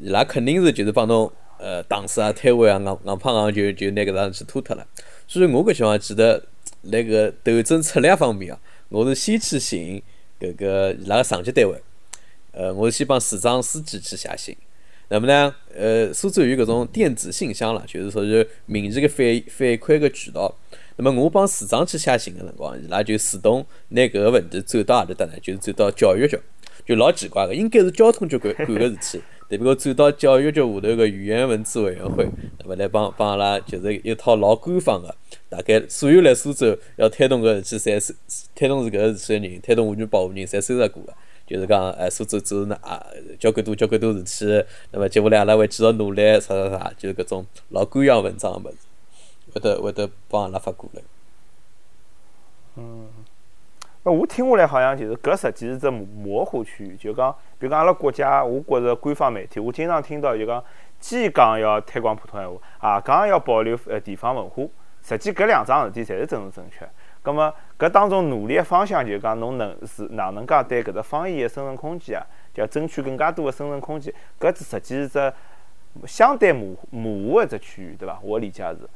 [0.00, 4.86] 伊拉肯定是就是帮侬呃打死啊、摊位啊、硬硬碰硬就就拿搿桩事体拖脱了。
[5.26, 6.44] 所以我搿地方记得
[6.82, 10.02] 辣搿斗争策略方面啊，我是先去寻
[10.40, 11.80] 搿个伊拉个上级单位，
[12.58, 14.56] 呃，我是先帮市长、书记去写信。
[15.10, 20.52] 那么呢，呃，苏州有搿种电子信箱了，就是属于民意个反反馈个渠道。
[20.96, 25.34] 那么我帮市长去写信个辰光，伊拉就自动拿搿个问题转到何里搭呢？
[25.40, 26.36] 就是转到教育局，
[26.84, 35.14] 就老奇怪个，应该是交通局管管个事体， 但不过转到教育局下头个语言文字委员会，那么来帮帮阿拉就是一套老官方个，
[35.48, 38.16] 大概所有来苏州要推动搿事体，侪是
[38.56, 41.14] 推动是搿个事体个人，推动妇女保护人，侪收拾过个。
[41.48, 43.02] 就是讲，哎，苏州做那啊，
[43.40, 48.76] 交关多交关多事体，那么接下来阿拉会继续努力，啥啥啥，就是搿种老官样文章个物事，
[49.54, 51.02] 会得会得帮阿拉发过来。
[52.76, 53.08] 嗯
[54.04, 60.62] 那我听下来好像就是搿实际是只模糊区域，就讲，比如讲阿拉国家，我觉着官方媒体，我经常听到就讲，
[61.00, 64.62] 既讲要推广普通闲话，也讲要保留呃地方文化，
[65.02, 66.88] 实际搿两桩事体侪是政治正确。
[67.22, 75.32] 葛么搿当中努力个方向就是讲，侬能是哪能介对搿只方言个生存空间啊，就要争取更加多个生存空间，搿只实际是只
[76.06, 78.18] 相对模模糊个只区域，对伐？
[78.22, 78.88] 我理解是。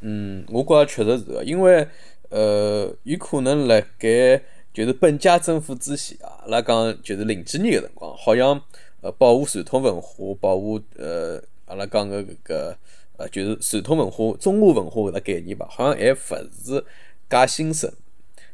[0.00, 1.86] 嗯，我觉着确实是个，因为
[2.30, 8.60] 呃，有可能辣盖就是本届政府之前啊，阿拉讲就是零几年个辰光，好像
[9.00, 12.76] 呃保护传统文化，保护呃阿拉讲个搿个
[13.16, 16.16] 呃就是传统文化、中华文化搿个概念吧，好像还勿
[16.64, 16.84] 是
[17.28, 17.90] 介兴盛。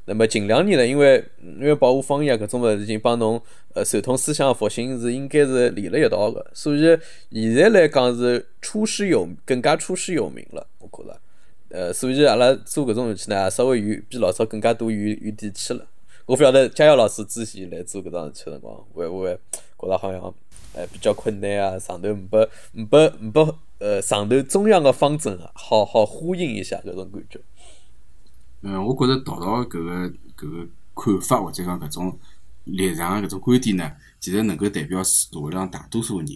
[0.07, 3.41] 那么近两年呢，因为因为保护方言搿种物事已经帮侬
[3.75, 6.81] 呃传统思想复兴是应该是连了一道个，所以
[7.31, 11.21] 现在来讲是出师有更加出师有名了，我觉着。
[11.71, 15.87] 呃，所以阿拉做搿种事体呢，稍微有比老早更加多有有底气了。
[16.25, 19.39] 我勿晓得佳瑶老师之前来做搿桩事体辰光，会勿会
[19.79, 20.35] 觉着好像
[20.79, 21.77] 呃比较困难啊？
[21.77, 27.41] 上头没拨没拨没拨呃上头中央个方针啊，好好呼应一下搿种感觉。
[28.63, 32.19] 嗯，我觉着达到搿个搿个看法或者讲搿种
[32.65, 36.29] 立场搿种观点呢，其实能够代表社会上大多数人。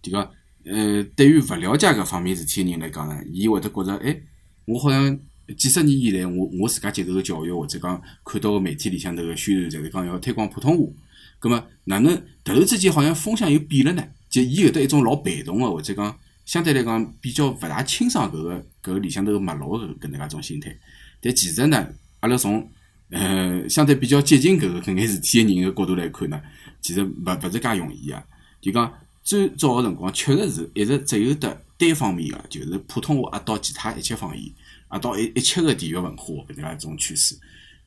[0.00, 0.22] 就讲，
[0.64, 4.16] 呃，对于勿了解搿方面事体个人来讲呢，伊会得觉着，哎，
[4.64, 5.18] 我好像
[5.56, 10.92] 几十年以来，我我自家接受个教育，或者讲看到个媒体里向头个宣传，侪是讲要推广普通话。
[11.38, 14.04] 葛末哪能突然之间好像风向又变了呢？
[14.28, 20.76] 就伊有得一种老被动个，或者讲相对来讲比较勿大清爽搿个搿个里向头个脉络个搿能介种心态。
[21.20, 21.88] 但其实呢，
[22.20, 22.70] 阿拉从
[23.10, 26.40] 呃相对比较接近搿个搿眼事体个人个角度来看呢，
[26.80, 28.22] 其实勿勿是介容易啊。
[28.60, 34.50] 就讲最早个辰光，确实是一直只有得单方面个，就是普通话压倒其他一切方言，
[34.92, 37.34] 压倒一一切个地域文化搿能介一种趋势。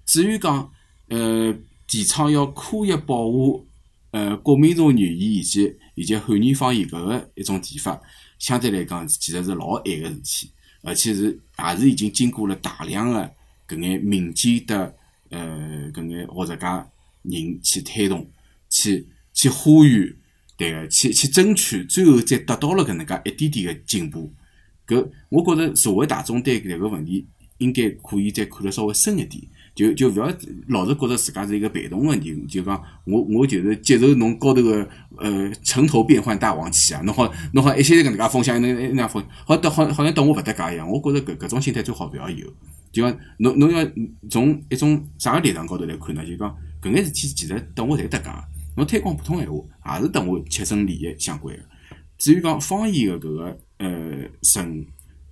[0.06, 0.72] 至于讲
[1.10, 1.54] 呃
[1.92, 3.68] 提倡要科学保护
[4.12, 8.00] 呃国民族语言以及以及汉语方言搿个一种提法，
[8.40, 10.50] 相对来讲其实是老晚个事体，
[10.84, 13.30] 而且是也是已经经过了大量个
[13.68, 14.96] 搿眼民间的
[15.32, 16.88] 呃搿眼学者家
[17.24, 18.26] 人去推动，
[18.70, 20.18] 去去呼吁，
[20.56, 24.34] 对个，去去争取，最后再得到了搿能介一点点个进步。
[24.88, 27.28] 搿我觉着社会大众对搿个问题
[27.58, 30.34] 应该可以再看得稍微深一点，就就勿要
[30.68, 40.90] 老是觉着自家是一个被动个人，就讲我我就是接受侬高头个呃城头变幻大王旗啊，侬好侬好一些搿能介风向，那那那样风，好像好好像当我勿搭界一样。
[40.90, 42.48] 我觉着搿搿种心态最好勿要有。
[42.92, 43.90] 就讲侬侬要
[44.30, 46.26] 从一种啥个立场高头来看呢？
[46.26, 48.30] 就讲搿眼事体其实等我侪搭界。
[48.76, 51.62] 侬推广普通闲话，也是等我切身利益相关个。
[52.18, 53.90] 至于讲方言个搿个呃
[54.42, 54.86] 存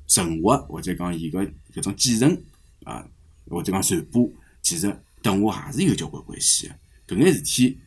[0.08, 2.42] 存活，或者讲伊个搿种继承
[2.84, 3.06] 啊，
[3.50, 4.30] 或者讲传播，
[4.62, 6.68] 其实等我也是有交关关系
[7.08, 7.16] 个。
[7.16, 7.78] 搿眼事体，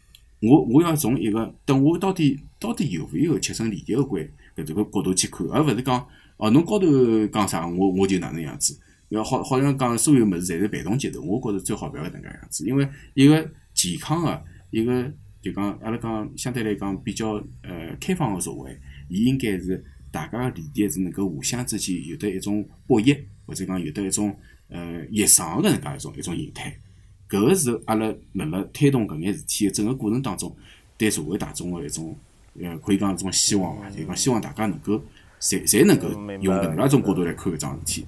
[0.41, 4.23] 我我要从一个等我到底到底有勿有切身利益个关
[4.57, 6.87] 搿这个角度去看，而勿是讲哦侬高头
[7.29, 8.79] 讲啥，我我就哪能样子。
[9.11, 18.75] 要好好像讲所有物事侪是被动接受，我觉着最好勿要搿能介样子，因为一个健康个一个就讲阿拉讲相对来讲比较呃开放个社会，
[19.09, 24.35] 伊应该是大家个利益是能够互相之间有得一种博弈，或者讲有得一种
[24.73, 26.75] 呃协商个搿能介一种一种形态。
[27.29, 30.55] 搿个是阿拉辣辣推动搿眼事体个整个过程当中，
[30.99, 32.17] 对社会大众个一种
[32.61, 33.91] 呃可以讲一种希望伐？
[33.91, 34.95] 就讲希望大家能够
[35.41, 36.09] 侪侪能够
[36.41, 38.07] 用搿能介一种角度来看搿桩事体。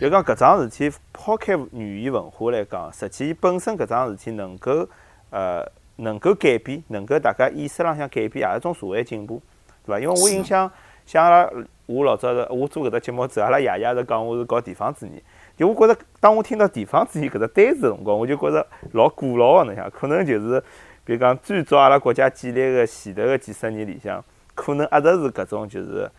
[0.00, 4.88] 就讲搿桩事体，抛开语言文化来讲，实际本身搿桩事体能够
[5.30, 9.42] 呃能够改变，能够大家意识浪向改变，也是一种社会进步，
[9.84, 10.00] 对伐？
[10.00, 10.70] 因为我印象
[11.04, 11.50] 像阿拉
[11.86, 15.22] 我老早是，我做搿只节目之后，阿拉爷爷是讲我是搞地方主义，
[15.56, 20.62] 就我觉着当我听到地方主义搿只单词个辰光，我就觉着老古老个，侬想，可能就是
[21.04, 26.10] 比如讲最早阿拉国家建立个前头个几十年里向，可能一直是搿种就是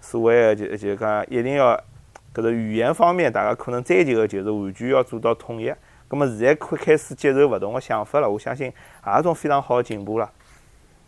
[0.00, 1.78] 所谓个就就讲一定要。
[2.34, 5.72] 搿个语言方面，大家可能追求个就是完全要做到统一。
[6.06, 10.30] 葛末现在开开始接受勿同个想法了，我相信也是种非常好个进步了。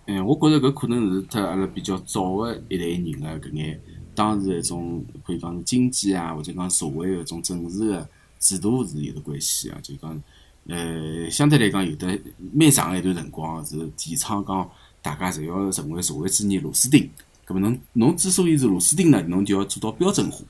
[0.06, 3.78] 嗯，我觉着搿可能是脱阿拉比较早个一代人个搿眼
[4.14, 9.78] 当时一种可以讲是经济啊，或者讲社会个一种政治个制度是有得关系啊。
[9.82, 10.22] 就讲
[10.66, 12.18] 呃，相对来讲有的
[12.52, 14.70] 蛮长一段辰光是提倡讲
[15.02, 17.08] 大家侪要成为社会主义螺丝钉。
[17.44, 20.44] 葛末侬侬之所以是螺丝钉呢，侬就要做到标准化。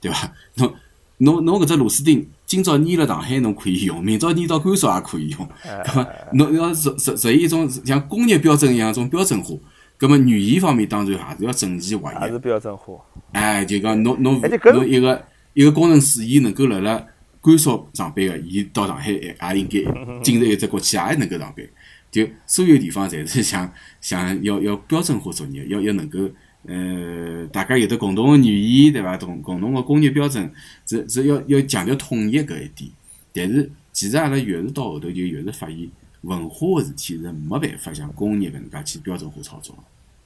[0.00, 0.32] 对伐？
[0.56, 0.74] 侬
[1.18, 5.48] 侬侬搿只螺丝钉，今朝捏辣上海侬可以用，明朝捏到甘肃也可以用。
[5.62, 9.54] 搿么侬要实实实现一种像工业标准一样一种标准化。
[10.02, 12.16] 搿么语言方面当然还是要整齐划一。
[12.16, 12.94] 还是标准化。
[13.30, 17.06] 哎，就讲侬侬侬一个一个工程师，伊能够辣辣
[17.40, 19.78] 甘肃上班个，伊到上海也也应该
[20.24, 21.64] 进入一只国企也能够上班。
[22.10, 26.18] 就所有地方侪是想 想要要标准化作业，要要能够。
[26.64, 29.16] 呃，大家有的共同个语言，对伐？
[29.16, 30.48] 同共同个工业标准
[30.86, 32.88] 是是要要强调统一搿一点。
[33.32, 35.78] 但是，其实阿拉越是到后头，就越是发现
[36.22, 39.82] 文化个事体是没办法像工业搿能介去标准化操作个。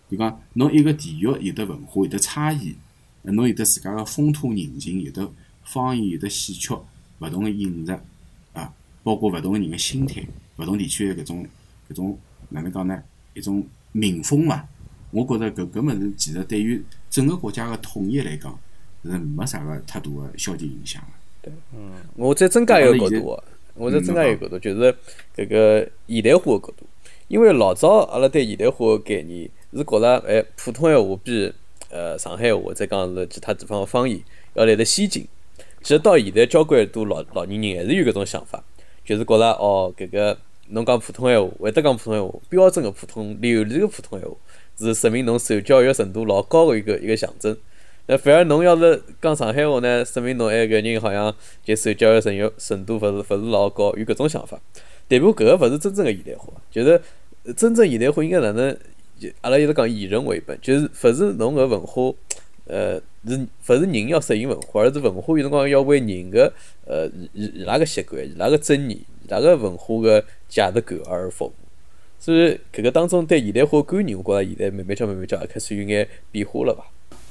[0.09, 2.75] 就讲侬一个地域有得文化有得差异，
[3.23, 5.31] 侬有得自家个风土人情，有得
[5.65, 6.75] 方言，有得戏曲，
[7.19, 7.93] 勿同个饮食
[8.53, 10.25] 啊，包括勿同个人个心态，
[10.57, 11.47] 勿同地区个搿种
[11.91, 12.19] 搿种
[12.51, 13.03] 哪能讲呢？
[13.35, 14.67] 一种民风伐？
[15.11, 18.57] 我觉着搿搿物事其实对于整个国家个统一来讲
[19.03, 21.09] 是没啥个太大个消极影响个。
[21.43, 23.43] 对，嗯，我再增加一个角度，
[23.77, 24.95] 我是增加一个角度，就是
[25.37, 26.87] 搿个现代化个角度。
[27.29, 31.53] 因为老早阿拉对现代化个概念是觉着，哎，普通闲话比
[31.91, 34.21] 呃上海话再讲是其他地方个方言
[34.55, 35.27] 要来得先进。
[35.83, 38.63] 其实到现在，交关多老老年人还是有搿种想法，
[39.05, 40.37] 就是觉着哦，搿个
[40.69, 44.35] 侬讲普通闲话，会得讲普通闲话，标准个普通流利个普通闲话。
[44.79, 47.57] 是说明侬受教育程度老高个一个一个象征。
[48.07, 51.35] 那反而侬要是讲上海话呢，说明侬埃个人好像
[51.65, 54.61] 就受教育程度程度勿是勿是老高，有搿种想法。
[55.09, 57.01] 代表搿个勿是真正个现代化，就是
[57.57, 58.77] 真正现代化应该哪能？
[59.41, 62.15] 阿拉一直讲以人为本，就是勿是侬搿文化，
[62.67, 66.53] 呃，是勿是人要适应文化，而是文化有辰光要为人个
[66.85, 71.53] 呃伊伊拉个习惯、伊拉个尊严、伊拉个文化个价值观而服务。
[72.19, 76.85] 所以搿个当中对现代化观念，我觉着现在慢慢叫慢慢叫也开始有眼变化了伐？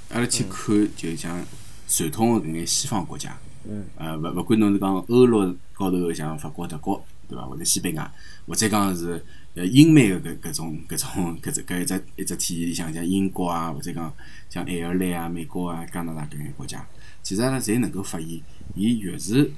[0.10, 1.46] 阿拉去看，就像
[1.88, 3.38] 传统个搿眼西方国家，
[3.68, 7.46] 嗯，呃，勿勿管侬是讲欧陆高头像法国、德国，对伐？
[7.46, 8.12] 或者西班牙，
[8.48, 9.24] 或者讲是。
[9.56, 11.10] 呃，英美个搿搿种搿种
[11.42, 14.14] 搿只搿一只一只体系里向，像英国啊，或者讲
[14.50, 16.86] 像爱尔兰啊、美国啊、加拿大搿眼国家，
[17.24, 18.42] 其实阿拉侪能够发现，
[18.76, 19.50] 伊越是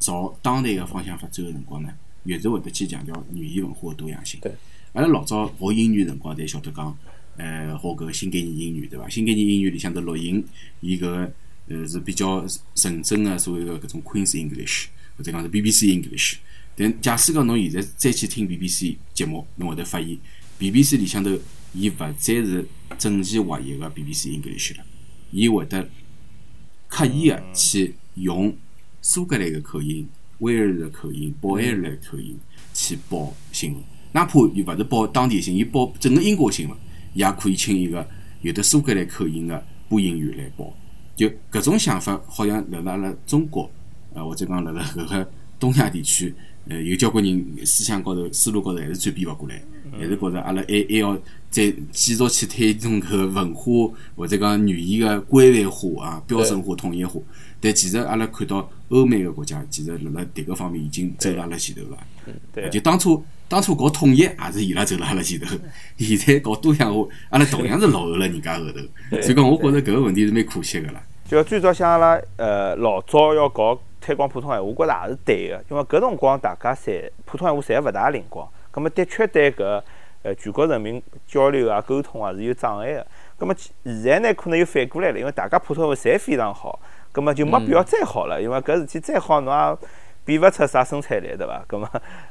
[0.00, 1.90] 朝当代个方向发展个辰光呢，
[2.24, 4.40] 越是会得去强调语言文化个多样性。
[4.40, 4.50] 对，
[4.94, 6.96] 阿拉老早学英语辰光，侪晓得讲，
[7.36, 9.08] 呃，学搿个新概念英语，对伐？
[9.08, 10.44] 新概念英语里向头录音，
[10.80, 11.32] 伊搿个
[11.68, 16.36] 呃是比较纯正个所谓个搿种 Queen's English，或者讲是 BBC English。
[16.76, 20.16] 但假使讲侬现在再去听 BBC 节目，侬会得发现
[20.58, 21.30] BBC 里向头，
[21.74, 22.66] 伊勿再是
[22.98, 24.84] 整齐划一个 BBC English 了，
[25.30, 25.88] 伊会得
[26.88, 28.54] 刻意个去用
[29.00, 30.06] 苏格兰个口音、
[30.38, 32.38] 威尔士个口音、北爱尔兰口音
[32.74, 36.76] 去报新闻，哪怕伊勿是报当地新闻，伊报整个英国新闻，
[37.14, 38.06] 也可以请一个
[38.40, 40.72] 有的苏格兰口音的播音员来报。
[41.14, 43.70] 就搿种想法，好像辣辣阿拉中国，
[44.14, 46.34] 呃，或者讲辣辣搿个东亚地区。
[46.68, 49.60] 呃，有交关人思想高头、思路高头还是转变勿过来，
[49.98, 51.16] 还是觉着阿拉还还要
[51.50, 57.20] 再继续去推动搿个文化或者讲语言个规范化啊、标准化、统一化。
[57.60, 61.98] 但其实阿拉看到欧美个国家，其实辣辣迭个方面已经走辣阿拉前头了。
[62.54, 63.22] 对，就当初
[63.52, 65.54] 当初搞统一也是伊拉走辣阿拉前头，
[65.98, 69.20] 现在搞多样化，阿拉同样是落后了人家后头。
[69.20, 71.02] 所以讲，我觉着搿个问题是蛮可惜个啦。
[71.26, 73.78] 就最早像阿拉呃老早要搞。
[74.04, 79.80] 推广普通话，我觉着也是对个，因为搿辰光大家侪普通话侪勿大灵光，葛末的确对搿
[80.24, 83.06] 呃全国人民交流啊、沟通啊是有障碍个。
[83.38, 86.80] 葛末现在呢，可能又反过来了，因为大家普通话侪非常好，
[87.12, 89.78] 葛末就没必要再好了，因为搿事体再好，侬也
[90.24, 91.64] 变勿出啥生产力，对伐？
[91.66, 91.88] 葛 末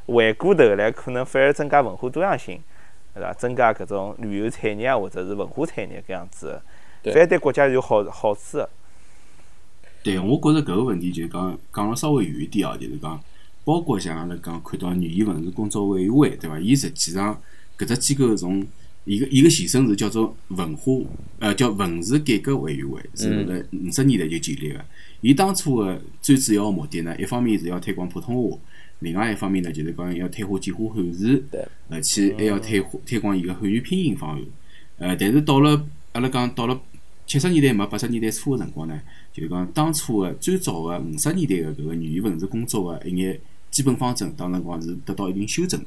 [0.07, 2.61] 回过头来，可能反而增加文化多样性，
[3.13, 3.33] 对伐？
[3.33, 6.61] 增加搿种旅游产业啊，或者是文化产业搿样子，
[7.03, 8.69] 反而对国家有好好处个。
[10.03, 13.21] 对，我觉着搿个问题就讲讲了稍微远一点哦，就是讲，
[13.63, 16.59] 包括像阿拉讲看到语言文字工作委员会，对伐？
[16.59, 17.39] 伊实际上
[17.77, 18.65] 搿只机构从
[19.05, 20.91] 一个一个前身是叫做文化，
[21.39, 24.85] 呃，叫文字改革委员会，是辣五十年代就建立个。
[25.21, 28.57] 伊当初个最主要个目的呢，一方面是要推广普通话，
[28.99, 31.43] 另外一方面呢，就是讲要推广简化汉字，
[31.89, 34.41] 而且还要推推广伊个汉语拼音方案。
[34.97, 36.79] 呃，但是到了阿拉讲到了
[37.25, 39.01] 七十年代末八十年代初个辰光呢。
[39.33, 43.39] 就是讲当初个最早个五十年代个搿个语言文字工作个一眼
[43.69, 45.81] 基本方针，当辰光是得到一定修正，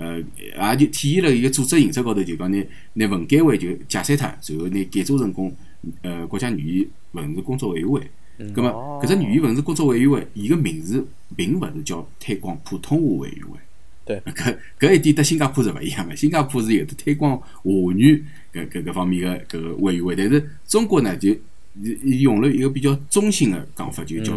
[0.00, 5.54] 呃，也就体现了伊个组织形式高头，就讲拿拿文改委就解散脱，然后拿改组成功，
[6.02, 8.00] 呃，国家语言文字工作委员会。
[8.38, 13.58] 咁么，搿只语言文字工作委员会，伊个名字并勿是叫推广普通话委员会。
[14.04, 14.20] 对。
[14.32, 21.36] 搿搿一点搭新加坡是勿一样个，新加坡是有的推广华语搿搿搿方面个搿个委员会，但是中国呢就。
[21.82, 24.34] 伊用了一个比较中性的讲法，就叫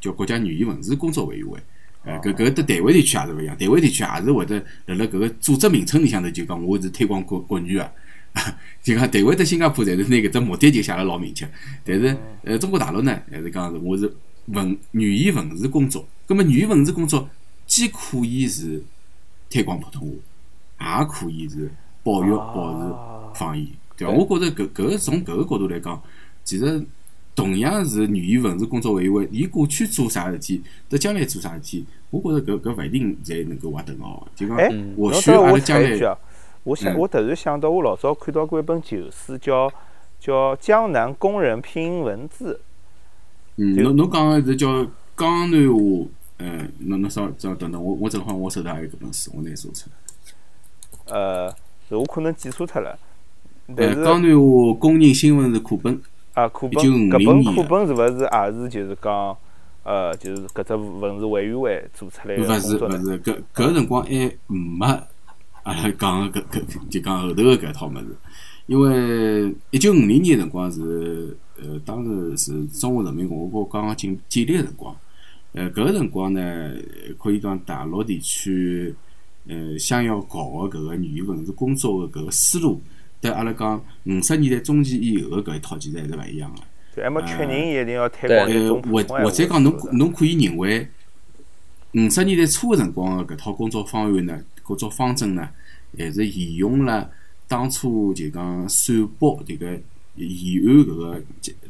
[0.00, 1.58] 叫国家语言文字工作委员会。
[2.04, 7.90] 呃，搿搿搭台湾地区也是勿一样，台湾地区也是会得辣辣搿个组织名称里向头就讲我是推广国国语啊。
[8.82, 11.48] 就讲台湾搭新加坡侪是拿搿只目的就写了老明确。
[11.84, 14.14] 但是呃，中国大陆呢还是讲是我是
[14.46, 16.06] 文语言文字工作。
[16.26, 17.28] 葛末语言文字工作
[17.66, 18.82] 既可以是
[19.50, 20.16] 推广普通
[20.76, 21.70] 话，也可以是
[22.04, 22.72] 保育保
[23.34, 24.12] 持方言，对伐？
[24.12, 26.00] 我觉着搿搿从搿个角度来讲。
[26.44, 26.82] 其实
[27.38, 34.26] 同样是语言文字工作委员会，伊过去做啥事体，到将来做啥事体，我觉着搿搿勿一定侪能够划等号。
[34.34, 34.56] 就讲，
[34.96, 36.16] 或许阿拉将来，
[36.64, 39.72] 我想我突然想到，我老早看到过一本旧书，叫
[40.18, 42.54] 叫《江南工人拼音文字》。
[43.62, 44.84] 嗯，侬侬讲个是叫
[45.16, 46.06] 江南话，
[46.38, 51.14] 嗯，侬侬稍稍等等，我我正好我手头还有搿本书，我拿做出来。
[51.14, 51.54] 呃，
[51.90, 52.98] 我可能记错脱了。
[53.76, 56.02] 呃，江南话工人新闻是课本。
[56.38, 59.36] 啊，课本搿本课本是勿是也是就是讲，
[59.82, 64.10] 呃，就是搿只文字委员会做出来个勿是勿是，搿搿辰光还
[64.46, 64.86] 没
[65.64, 68.16] 阿拉讲搿搿就讲后头个搿套物事，
[68.66, 74.94] 因为一九五零年辰光是呃，当时是中华人民共和国刚刚建建立个辰光，
[75.54, 76.72] 呃，搿个辰光呢，
[77.18, 78.94] 可以讲大陆地区
[79.48, 82.80] 呃想要搞个搿个语言文字工作的搿个思路。
[83.20, 86.60] 对阿拉讲，五十年代中期以后个搿一套其实还是勿一样个。
[86.94, 90.88] 对，还没确认一定要推广或或者讲，侬侬可以认为，
[91.94, 95.48] 五十年代初个辰光个搿套工作方案呢，工作方针呢，
[95.96, 97.10] 还是沿用了
[97.48, 99.66] 当初就讲陕北迭个
[100.14, 101.22] 延安搿个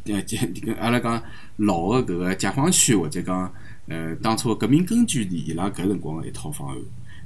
[0.05, 1.23] 呃这这个阿拉讲
[1.57, 3.53] 老个搿个解放区或者讲
[3.87, 6.77] 呃当初革命根据地伊拉搿辰光个一套方案。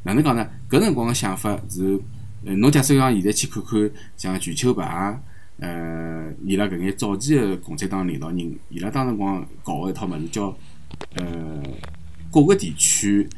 [0.05, 0.47] 哪能讲呢？
[0.69, 2.01] 搿辰光个想法是，呃，
[2.45, 5.21] 侬假使讲现在去看看像瞿秋白啊，
[5.59, 10.57] 呃，伊拉搿眼早期个共产党领导人，伊拉当辰光搞个一套物事叫
[11.15, 11.63] 呃
[12.33, 13.29] 各个地区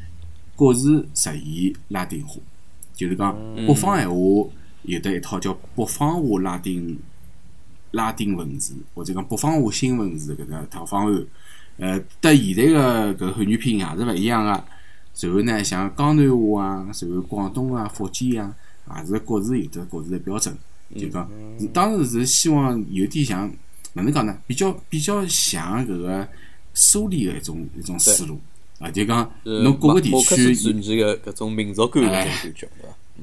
[0.55, 2.39] 各自实现拉丁化，
[2.95, 3.35] 就是讲
[3.67, 4.15] 北方闲话
[4.83, 6.97] 有得一套叫北方话拉丁
[7.91, 11.25] 拉丁文字，或者讲北方话新文字搿个套方案。
[11.77, 14.51] 呃，搭现在个搿汉语拼音也是勿一样个。
[15.21, 18.53] 然后呢，像江南话啊，然后广东啊、福建啊，
[18.97, 20.55] 也是各自有得各自的标准。
[20.95, 21.29] 就讲，
[21.73, 23.51] 当时是希望有点像
[23.93, 24.37] 哪能讲呢？
[24.45, 26.27] 比较比较像搿个
[26.73, 28.39] 梳理的一种一种思路
[28.77, 28.91] 啊。
[28.91, 32.69] 就讲，侬各个地区传奇个搿种民族感搿种感觉，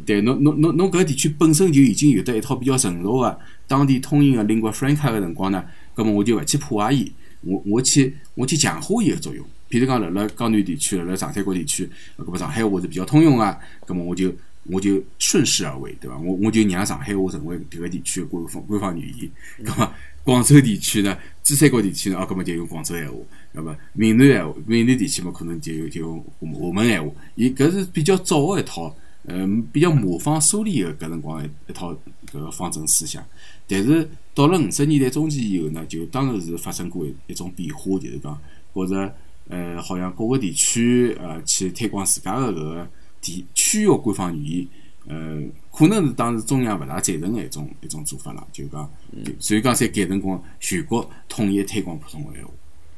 [0.05, 3.39] 对侬侬侬侬搿个地区本身就已经有得一套比较成熟个
[3.69, 9.47] 当地通用个 lingua franca 个辰光呢，葛末我就勿去破坏伊，我我去我去强化伊个作用。
[9.71, 11.89] 譬如讲，辣辣江南地区，辣辣长三角地区，
[12.19, 14.35] 搿么上海话是比较通用个，葛末我就
[14.65, 16.17] 我就顺势而为，对伐？
[16.19, 19.31] 我我就让上海话成为迭个地区个官方官方语言。
[19.67, 19.93] 搿么
[20.23, 23.15] 广州地区呢，珠三角地区呢，哦，搿么就用广州闲话。
[23.53, 27.11] 那么闽南闲话，闽南地区嘛，可能就就用厦门闲话。
[27.35, 28.95] 伊搿是比较早个一套，
[29.25, 31.93] 嗯，比较模仿苏联个搿辰光一套
[32.31, 33.25] 搿个方针思想。
[33.67, 38.39] 但是到了五十年代中期以后呢，就当然是发生过一种变化，就是讲
[38.73, 39.15] 觉着。
[39.49, 42.89] 呃，好像各个地区呃去推广自家个搿个
[43.23, 44.69] 地区域官方语言，
[45.07, 45.43] 呃，
[45.73, 48.91] 可能是当时中央勿大赞成个一种一种做法啦，就讲，
[49.39, 52.33] 所以讲才改成讲全国统一推广普通话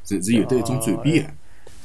[0.05, 1.31] 是是有得一种转变个。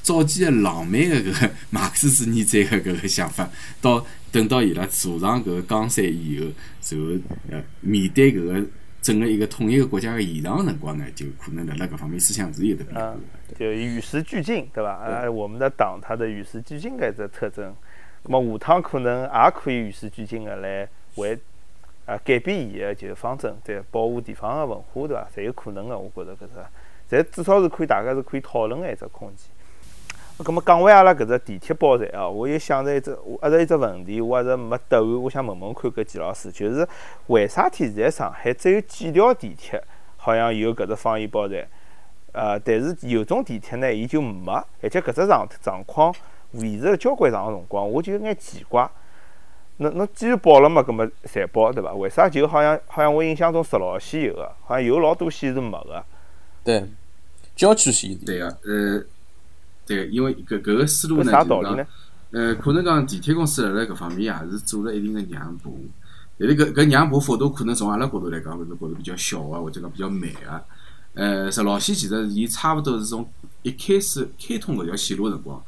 [0.01, 3.47] 早期个浪漫个搿个马克思主义者个搿个想法，
[3.79, 6.45] 到等到伊拉坐上搿个江山以后，
[6.89, 7.21] 然后
[7.51, 8.65] 呃面对搿个。
[9.01, 13.15] 整个一个统一个国家个现状辰光呢，就可能辣辣搿方面思想是有得变化
[13.57, 14.91] 就与时俱进，对吧？
[14.91, 17.73] 啊，我们的党它的与时俱进的这特征，
[18.23, 21.37] 那么下趟可能也可以与时俱进的来为
[22.05, 25.27] 啊改变伊个就是方针，对保护地方个文化，对伐？
[25.35, 26.39] 侪有可能个，我觉着搿
[27.09, 29.47] 只，侪至少是可以大家是可以讨论个一只空间。
[30.39, 36.87] 咁么讲回阿拉搿只地铁报站哦，我又想着一只，我一直一只问题，我一直没答案，我想问问看搿季老师，就是
[37.27, 39.83] 为啥体现在上海只有几条地铁
[40.15, 41.67] 好像有搿只方言报站，
[42.31, 46.15] 呃，但是有种地铁呢，伊就没，而且搿只状状况
[46.51, 48.89] 维持了交关长个辰光，我就有眼奇怪。
[49.77, 51.93] 侬侬既然报了嘛，搿么侪报对伐？
[51.93, 56.03] 为啥就好像好像我印象中十号线有个，好像有老多线是没个。
[56.63, 56.89] 对，
[57.55, 59.03] 郊区线对个，呃。
[59.87, 61.87] 对，因为搿搿个思路呢，就是讲，
[62.29, 65.79] 呃，可能讲地铁公司辣辣搿方面也是做了一定个让步，
[66.37, 70.63] 但是搿搿让步幅度可能从阿拉角度来讲，是觉着比较小啊，或者讲比较慢个。
[71.15, 73.27] 呃，十号线其实伊差勿多是从
[73.63, 75.59] 一开始开通搿条线路辰光，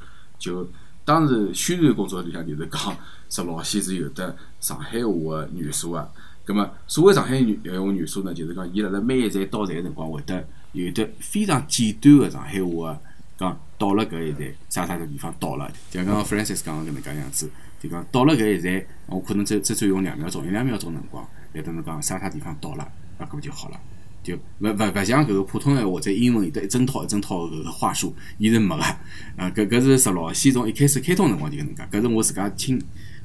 [0.41, 0.67] 就
[1.05, 2.97] 当时宣传工作里向就是讲
[3.29, 6.09] 十老线是有的上海话个元素啊。
[6.43, 12.99] 葛末所谓上海语话元素呢，就是讲伊辣辣每一站到站个辰光会得有得非常简短个上海话个。
[13.37, 17.49] 讲到了搿一站，啥啥个地方到了，就像刚刚 Francis 讲个搿能介样子，
[17.81, 22.87] 就讲到了搿一站，我可能只只占用两秒钟，一两秒钟辰光，来等侬讲啥啥地方到了，
[23.17, 23.79] 那搿就好了，
[24.23, 32.81] 就勿勿勿像搿个普通闲话者英文有得一整套一整套搿个话术，伊是没个，啊搿搿是十老线从一开始开通辰光就搿能介，搿是我自家亲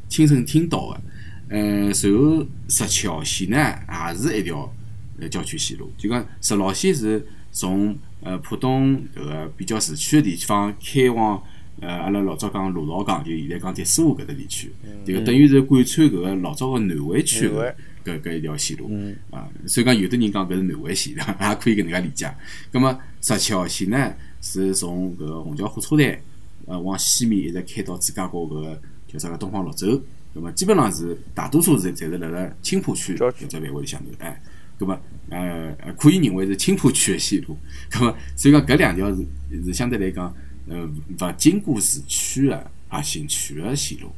[0.08, 1.00] 亲身听到个，
[1.48, 4.72] 呃，随后十七号线呢也是一条
[5.20, 7.96] 呃郊区线路，就讲十老线是从。
[8.22, 11.40] 呃，浦东搿个比较市区个地方开往
[11.80, 14.72] 呃，阿拉老早讲罗道港，就现在讲迪斯湖搿搭地区，
[15.04, 17.72] 迭个等于是贯穿搿个老早个南汇区个
[18.06, 18.88] 搿搿一条线路
[19.30, 19.48] 啊。
[19.66, 22.32] 所以讲，有的人讲搿是南环线， 也可以搿能介理解。
[22.70, 26.18] 葛末石桥线呢，是从搿个虹桥火车站
[26.66, 30.00] 呃往西面一直开到珠江口搿个叫啥个东方绿洲。
[30.32, 34.40] 葛末基本上是大多数是侪是辣辣青浦区搿只范围里向头，哎。
[34.78, 35.00] 葛末
[35.30, 37.56] 呃可以认为是青浦区个线路，
[37.90, 39.26] 葛末所以讲搿两条是
[39.64, 40.34] 是相对来讲，
[40.68, 44.12] 呃勿经过市区个核心区个线路。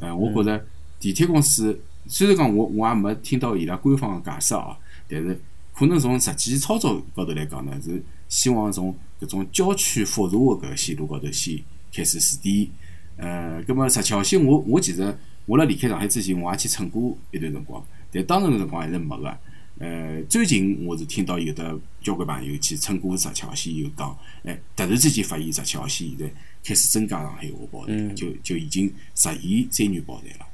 [0.00, 0.66] 呃，我觉着
[0.98, 1.78] 地铁公司
[2.08, 4.76] 虽然讲我我也没听到伊拉官方个解释哦，
[5.08, 5.40] 但是
[5.74, 11.58] 可能从实际操作高头来讲呢，是希望从搿种郊区复杂个搿个线路高头先
[11.92, 12.68] 开始试点。
[13.16, 19.38] 呃，葛末石桥线我我其实我辣离开上海之前我也去乘过一段辰光，但当时个辰光还是没个。
[19.78, 26.32] 呃，最近我是听到有的交关朋友去乘过石桥线，又讲，哎，突然之间发现石桥线现在
[26.64, 30.46] 开始增加上海话报站，就就已经实现三元报站了。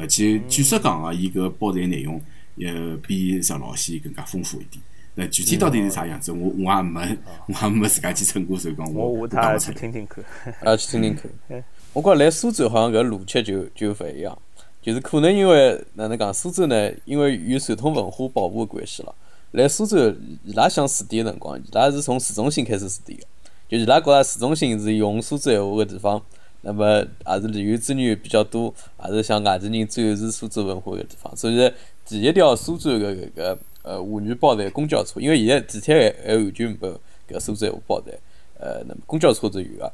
[0.00, 2.20] 而且据说讲啊，伊搿报站内容，
[2.64, 4.82] 呃，比石老线更加丰富一点。
[5.14, 10.24] 那具体到底是啥样子，我我也没，我也没自家去乘过，所以讲我下趟去听听看，
[10.64, 11.62] 啊，去听听看。
[11.92, 14.36] 我觉来苏州好像搿路线就就勿一样。
[14.80, 16.90] 就是可能因为哪能讲，苏州呢？
[17.04, 19.14] 因为与传统文化保护的关系了。
[19.50, 20.10] 来苏州，
[20.42, 23.26] 伊拉想试点的辰光，伊拉是从市中心开始试点的。
[23.68, 26.22] 就伊拉觉着市中心是用苏州闲话个地方，
[26.62, 31.34] 那么也是旅游资源比较多，也是向外地人展示苏州文化的地方。
[31.36, 31.72] 所以
[32.04, 35.94] 第一条苏州的搿个呃沪语报站公交车，因为现在地铁
[36.24, 38.14] 还还完全没搿苏州闲话报站，
[38.58, 39.92] 呃，那么公交车是有个。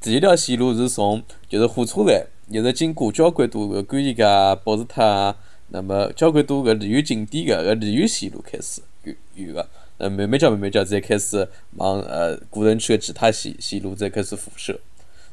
[0.00, 2.26] 第一条线路是从就是火车站。
[2.50, 4.24] 一直经过交关多个观音街、
[4.64, 5.36] 宝石塔，
[5.66, 11.46] 那么交关多个旅游景点个个旅游线路开始有有个，呃，慢慢叫慢慢叫，再开始
[11.76, 14.80] 往呃古城区个其他线线路再开始辐射，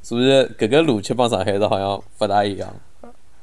[0.06, 0.24] 所以
[0.56, 2.72] 搿个逻辑帮上海是好像勿大一样。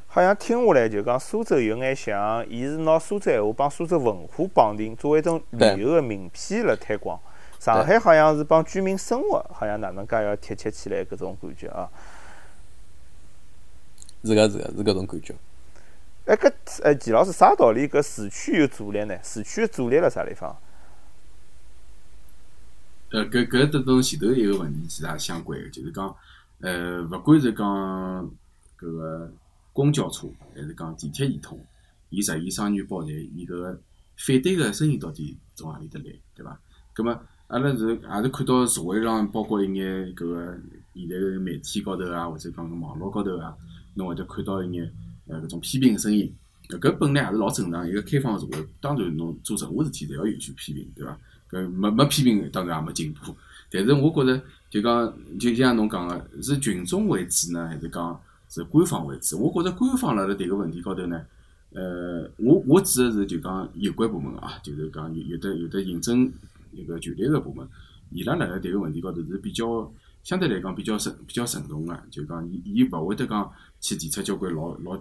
[0.07, 7.19] 好像听下来就讲苏州有眼像，伊是拿苏州闲话帮苏州文化绑定，作为一种旅游个名片辣推广。
[7.59, 11.91] 上海好像是帮居民生活，好像哪能介要贴切起来搿种感觉啊。
[14.23, 15.35] 是个是个是搿种感觉。
[16.27, 16.53] 哎，搿
[16.85, 17.89] 哎，钱老师啥道理？
[17.89, 19.19] 搿市区有阻力呢？
[19.25, 20.57] 市区阻力辣啥地方？
[23.11, 26.17] 呃，搿搿得同前头一个问题其实也相关个，就是讲，
[26.63, 28.31] 呃，勿管是讲
[28.79, 29.33] 搿个
[29.73, 31.59] 公交车还是讲地铁系统，
[32.09, 33.81] 伊实现双元报站，伊搿个
[34.17, 36.59] 反对个声音到底从何里搭来，对伐？
[36.95, 40.59] 葛末阿拉是也是看到社会上，包括一眼搿个
[40.95, 43.55] 现在个媒体高头啊，或者讲网络高头啊。
[43.95, 44.91] 侬会得看到一眼
[45.27, 46.33] 呃搿种批评个声音，
[46.69, 51.19] 搿本来也是老正常，一个开放个社会，当然侬做任何事体侪要允许批评，对伐？
[51.51, 53.35] 搿没没批评，当然也没进步。
[53.73, 59.39] 但是我觉着，就讲就像侬讲个，是群众为主呢，还是讲是官方为主？
[59.41, 61.25] 我觉着官方辣辣迭个问题高头呢，
[61.71, 66.31] 呃，我我指个是就讲有关部门啊，就是讲有有的有的行政
[66.73, 67.67] 一个权力个部门，
[68.11, 69.93] 伊拉辣辣迭个问题高头是比较
[70.23, 73.51] 相对来讲比较慎比较慎重个，就讲伊伊勿会得讲。
[73.85, 74.97] 去提出交关老老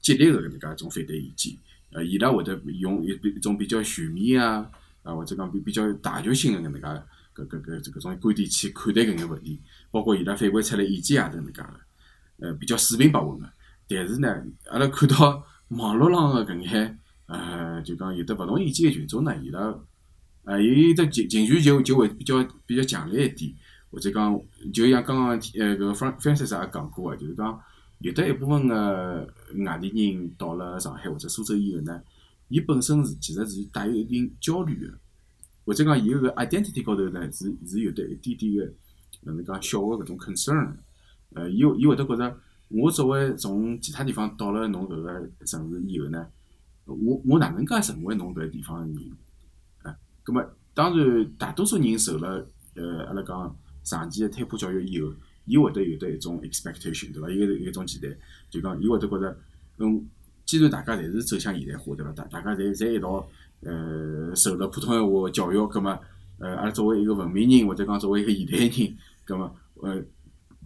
[0.00, 1.54] 激烈个搿能介一种反对意见，
[1.92, 4.66] 呃，伊拉会得用一一种比较全面啊，
[5.02, 7.02] 啊或者讲比比较大局性个搿能介
[7.46, 9.60] 搿搿搿搿种观点去看待搿眼问题，
[9.90, 11.80] 包括伊拉反馈出来意见也是搿能介个，
[12.38, 13.48] 呃，比较四平八稳个。
[13.88, 19.74] 但是呢，阿拉看到网络上个搿眼，呃，就讲有的勿同意见个群众呢，伊拉，
[20.44, 23.52] 呃，有有的情情绪就就会比较比较强烈一点，
[23.90, 24.40] 或者讲，
[24.72, 27.60] 就像刚刚呃搿 Francis 也讲过个，就是讲。
[28.00, 29.28] 有的一部分个
[29.66, 32.00] 外地人到了上海或者苏州以后呢，
[32.46, 34.96] 伊本身是其实是带有一定焦虑个，
[35.68, 38.72] 或者讲伊个 identity 高头呢是是有得一点点个，
[39.20, 40.72] 哪能讲小个搿种 concern，
[41.34, 42.38] 呃，伊伊会得觉着，
[42.68, 46.26] 我作为从其他地方到了侬搿个城市以后呢，
[46.86, 49.12] 我我哪能介成为侬搿地方个人？
[49.82, 50.42] 啊，葛末
[50.72, 53.54] 当然大多数人受了呃阿拉讲
[53.84, 55.12] 长期个推普教育以后。
[55.50, 57.30] 伊会得有得一种 expectation，对伐？
[57.30, 58.14] 有有一种期待，
[58.50, 59.38] 就讲伊会得觉着，
[59.78, 60.06] 嗯，
[60.48, 62.10] 既然大家侪是走向现代化，对伐？
[62.12, 63.28] 大大家侪侪一道，
[63.60, 65.90] 呃，受了普通闲话教育，葛末，
[66.38, 68.96] 呃，阿拉作为一个文明人，或者讲作为一个现代人，
[69.26, 70.02] 葛末，呃，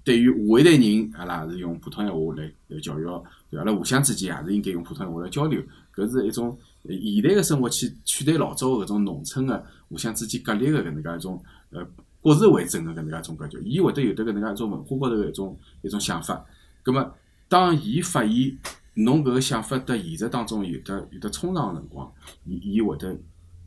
[0.04, 3.04] 对于下一代人，阿拉也是用普通闲话来来教育，
[3.50, 5.60] 对阿拉互相之间也是应该用普通闲话来交流，
[5.92, 11.84] 搿是一种现代个生活去取代老早个搿种农村个互相之间隔离个搿能介一种，呃。
[12.24, 16.46] 各自为政个搿能介一种感觉，伊会得有得搿能介一种文化高头个一种一种想法。
[16.84, 17.14] 葛末
[17.48, 18.56] 当伊发现
[18.94, 22.12] 侬搿个想法在现实当中有得有得冲撞个辰光，
[22.46, 23.16] 伊伊会得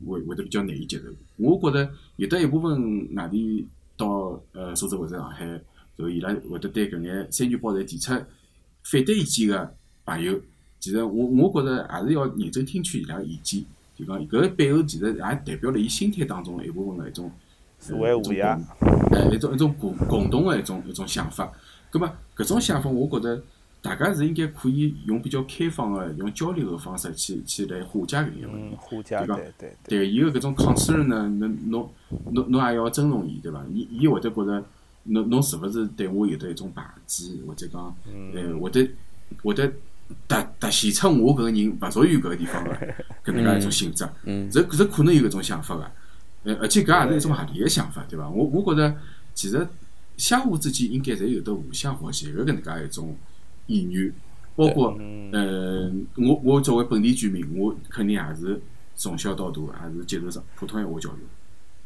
[0.06, 1.04] 会会得比较难以接受。
[1.36, 3.66] 我觉着有得一部分外地
[3.96, 5.60] 到呃苏州或者上海，
[5.96, 8.12] 就伊拉会得对搿眼三元报站提出
[8.82, 9.74] 反对意见个
[10.04, 10.38] 朋友，
[10.78, 13.64] 其实我我觉着还是要认真听取伊拉个意见。
[13.96, 17.30] 就讲搿个背后其实也代表了伊心态当中一部分个一种。
[17.78, 18.58] 社会无压，
[19.12, 21.52] 哎，一种一种共共同个一种一种想法。
[21.90, 23.42] 葛末搿种想法，我觉着
[23.86, 28.76] 大家是应该可以用比较开放的、用交流的方式去去来化解搿个问题。
[28.76, 30.10] 化解，对对对。
[30.10, 31.88] 伊个搿种 concern 呢，侬侬
[32.32, 33.64] 侬侬也要尊重伊，对伐？
[33.72, 34.64] 伊伊会得觉着
[35.04, 37.96] 侬侬是勿是对我有得一种排挤，或者讲，
[38.34, 38.90] 呃，会得
[39.44, 39.68] 会得
[40.26, 42.70] 凸凸显出我搿个人勿属于搿个地方个
[43.24, 44.04] 搿能介一种性质。
[44.24, 44.50] 嗯。
[44.50, 45.88] 这这可能有搿种想法个。
[46.42, 48.28] 呃，而且搿也是一种合理个想法，对伐？
[48.28, 48.96] 我我觉着，
[49.32, 49.64] 其实
[50.16, 53.16] 相互之间应该侪有得互相学习个搿能介一种
[53.66, 54.12] 意愿，
[54.54, 54.96] 包括
[55.32, 58.60] 呃，我我作为本地居民，我肯定也是
[58.94, 61.18] 从小到大也是接受上普通闲话教育。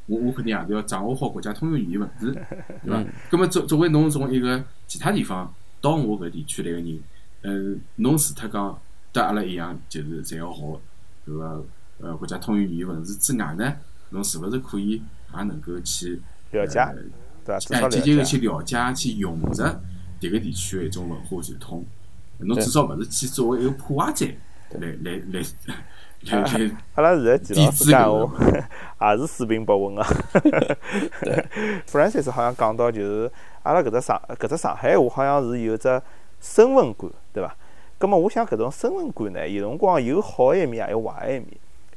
[0.06, 2.32] 我我肯定也是要掌握好国家通用语言文字，
[2.84, 3.04] 对伐？
[3.30, 6.98] 葛么作作为侬从一个其他地方到我搿地区来个人，
[7.42, 8.78] 呃，侬除脱讲
[9.12, 10.80] 得阿拉一样，就是侪要学
[11.28, 11.64] 搿个
[12.00, 13.76] 呃国家通用语言文字之外呢，
[14.10, 14.90] 侬是勿是可以
[15.32, 16.20] 也能够去
[16.50, 16.94] 了解呃
[17.44, 17.86] 对伐？
[17.86, 18.24] 哎，积极个。
[18.24, 19.48] 去了解、去融入
[20.20, 21.84] 迭个地区个一种文化传统。
[22.38, 24.26] 侬至少勿是去作为一个破坏者
[24.78, 25.42] 来来来
[26.22, 28.26] 来来阿拉现在季老师讲搿
[28.98, 30.06] 话， 也是水平不稳啊。
[31.90, 33.30] Francis 好像讲到，就是
[33.62, 36.00] 阿拉搿只上搿只上海话，好像是有只
[36.40, 37.56] 身份感，对伐？
[37.98, 41.46] 葛么，我想搿种身份感呢，有辰光有好一面，也有坏一面。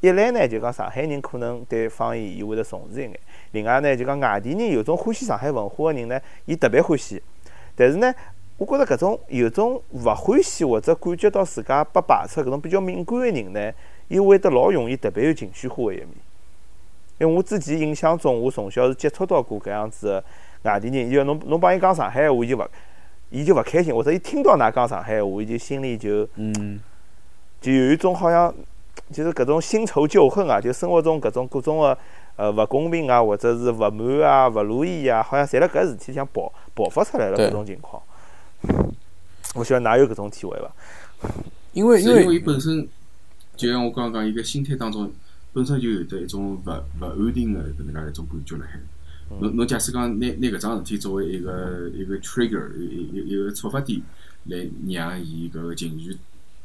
[0.02, 3.14] 一来呢，就讲上海人可能对方言伊会得重视一眼；
[3.52, 7.22] 另外呢，就讲外地人有种欢喜上海文化个人呢，伊特别欢喜。
[7.76, 8.14] 但是呢，
[8.58, 13.72] 我觉着搿种有种勿欢喜或者感觉到自家被排斥搿种比较敏感个人呢，
[14.08, 16.10] 伊会得老容易特别有情绪化个一面。
[17.20, 20.24] 因为我之前印象中，我从小是接触到过搿样子个
[20.70, 22.68] 外地人，因为侬侬帮伊讲上海话，伊就勿
[23.30, 26.80] 伊就勿开心，或者伊听到㑚讲上海话，伊就心里就嗯，
[27.62, 28.54] 就有一种好像
[29.12, 31.98] 就是搿种新仇旧恨啊，就生活中搿种各种个
[32.36, 38.02] 呃勿公平啊，或者是勿满啊、勿如意啊，好像侪辣搿事体里向爆爆发出来了对搿种情况。
[39.56, 40.72] 我晓得㑚有搿种体会伐？
[41.74, 42.88] 因为因为为伊本身，
[43.56, 45.12] 就像我刚刚讲，伊个心态当中
[45.54, 46.70] 本身就有得一种勿
[47.00, 48.80] 勿安定个搿能介一种感觉辣海。
[49.40, 54.02] 侬侬假使讲拿拿搿桩事体作为一个一个 trigger，一一一个触发点，
[54.46, 54.58] 来
[54.90, 56.18] 让伊搿个情绪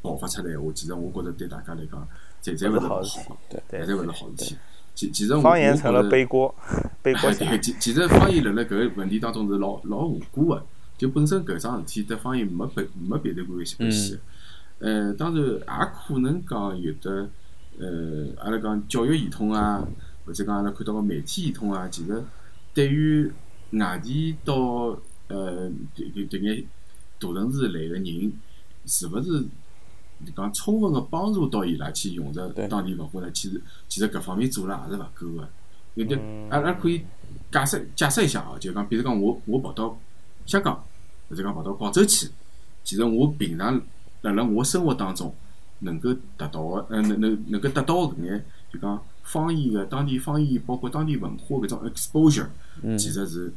[0.02, 2.08] 爆发出来闲话，其实我觉着对大家来讲，
[2.42, 3.20] 侪侪勿是好事
[3.68, 4.56] 对侪勿是好事体。
[4.98, 6.52] 其其实我方言成了背锅，
[7.00, 7.30] 背锅。
[7.62, 14.20] 其其实方言辣辣搿个问题当中是老老无辜个，就本身搿桩事体对方言没必没必然关系关系的。
[14.80, 17.28] 呃，当然也可能讲有的，
[17.78, 19.86] 呃，阿拉讲教育系统啊，
[20.26, 22.20] 或者讲阿拉看到个媒体系统啊，其实
[22.74, 23.30] 对于
[23.70, 24.54] 外地到
[25.28, 26.64] 呃迭迭迭眼
[27.20, 28.32] 大城市来个人，
[28.84, 29.46] 是勿是就
[30.36, 33.30] 讲充分个帮助到伊拉去融入对当地文化呢？
[33.32, 35.48] 其实其实搿方面做了也是勿够个。
[35.94, 37.02] 有的嗯阿拉可以
[37.50, 39.98] 假设假设一下哦，就讲比如讲我我跑到
[40.46, 40.84] 香港
[41.28, 42.28] 或者讲跑到广州去，
[42.84, 43.80] 其实我平常
[44.22, 45.34] 辣辣我生活当中
[45.80, 52.46] 能够达到个，呃，能能能够得到搿眼就讲方言个当地方言，包括当地文化搿种 exposure，
[52.82, 53.52] 嗯其实是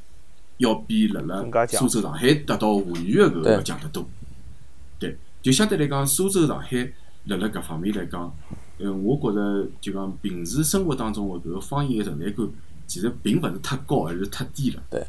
[0.58, 4.06] 要比辣辣苏州、上海得到华语个搿个要强得多。
[5.00, 6.92] 对，就相对来讲，苏州、上海
[7.26, 8.32] 辣辣搿方面来讲，
[8.78, 12.48] 呃，我觉着就讲平时生活当中个搿个方言个存在感，
[12.88, 14.84] 其实并勿是太高，而是太低了。
[14.90, 15.04] 对。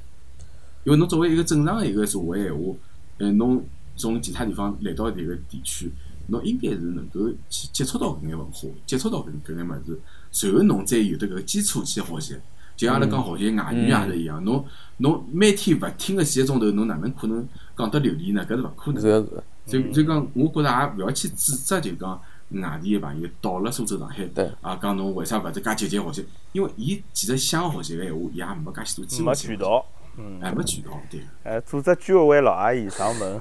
[0.84, 2.74] 因为侬作为一个正常个一个社会闲话，
[3.18, 3.64] 呃，侬
[3.96, 5.90] 从其他地方来到迭个地区，
[6.26, 10.00] 侬应该是能够去接触到搿眼文化，接触到搿搿眼物事，
[10.32, 12.36] 随后侬再有得搿个基础去学习。
[12.74, 14.64] 就像阿拉讲学习外语也是一样，侬
[14.96, 18.44] 侬每天勿听个几个钟头，侬哪能可能讲得流利呢？
[18.44, 19.00] 搿是勿可能的。
[19.02, 26.26] 是个是所以所以讲，我觉着也勿要去指责，就讲外地个朋友到了苏州、上海对，啊，讲侬为啥勿是介积极学习？
[26.52, 29.86] 因为伊其实想学习个闲话，伊也没介许多机没渠道，
[30.18, 31.26] 嗯，还，没渠道，对个。
[31.44, 33.40] 呃，组织居委会老阿姨上门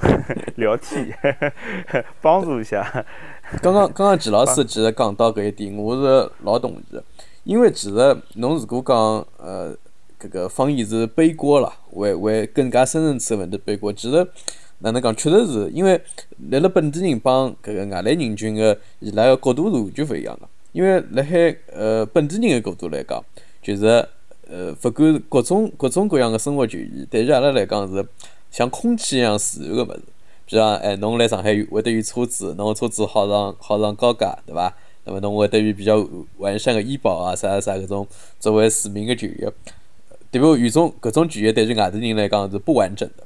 [0.55, 1.13] 聊天，
[2.21, 2.83] 帮助一下。
[3.61, 7.03] 刚刚刚刚季老师其实讲到搿一点，我是老同意的。
[7.43, 8.95] 因为其实侬如果讲
[9.37, 9.75] 呃
[10.17, 14.25] 搿个方言是背锅了，为为更加深层次的问题背锅，其实
[14.81, 15.99] 哪能讲，确实是因为
[16.49, 20.47] 辣辣本地人帮搿个外来人群个伊拉个角度是完全勿一样个。
[20.71, 23.23] 因为辣海呃本地人个角度来讲，
[23.61, 23.85] 就是
[24.49, 28.05] 呃勿管各种各种各样个生活权益，对于阿拉来讲是
[28.49, 30.01] 像空气一样自然个物事。
[30.45, 34.73] 比如讲，哎，侬来上海会得有车子，侬个车子好上好上高架，对伐？
[35.03, 36.07] 那么侬会得有比较
[36.37, 38.07] 完善个医保啊，啥啥搿种
[38.39, 39.47] 作为市民个权益，
[40.29, 40.55] 对不？
[40.57, 43.23] 有种搿种权益对于外地人来讲是不完整的，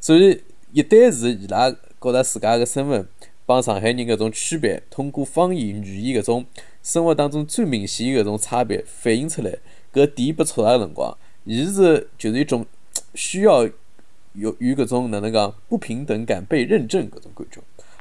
[0.00, 0.40] 所以
[0.72, 3.06] 一旦是伊拉觉着自家个身份
[3.46, 6.46] 帮上海人搿种区别，通过方言语言搿种
[6.82, 9.58] 生活当中最明显个搿种差别反映出来，
[9.92, 12.64] 搿点不出来个辰光，伊是就是一种
[13.14, 13.64] 需要
[14.34, 17.60] 有有搿种哪能讲不平等感被认证搿种感觉，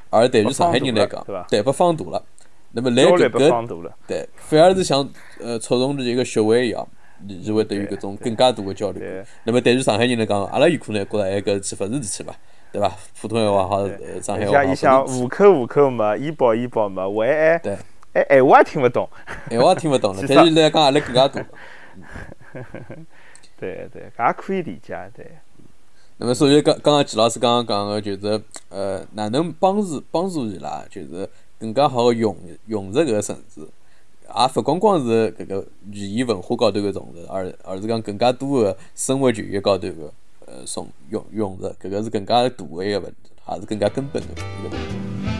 [0.09, 2.23] 而对于上海人来讲被放大了，对被放大了。
[2.71, 3.93] 那么来搿个。
[4.05, 5.09] 对，反而是像
[5.39, 6.87] 呃触动了一个穴位一样，
[7.27, 9.01] 你就会对于搿种更加大的焦虑。
[9.43, 12.37] 那么对于上海人来讲，阿拉有可能觉着哎搿事勿是事体吧，
[12.71, 12.95] 对伐？
[13.21, 17.77] 普通闲话好，呃上海话好，像伊想勿是户口户口没，医保医保没，还还对
[18.13, 19.09] 哎闲话也听勿懂。
[19.49, 21.45] 闲话听勿懂了， 但是来讲压力更加大。
[23.59, 24.97] 对对，搿也可以理解。
[25.15, 25.25] 对，
[26.17, 40.11] 那么，所以刚刚刚季老师刚刚讲个，就是呃，哪能帮助帮助伊拉，就是更加好个融融入搿个城市，也勿光光是搿个语言文化高头个重视，而而是讲更加多个生活权益高头个
[40.49, 45.38] 呃送用用着，这个是更加大的一个问题，还是更加根本的一个问题。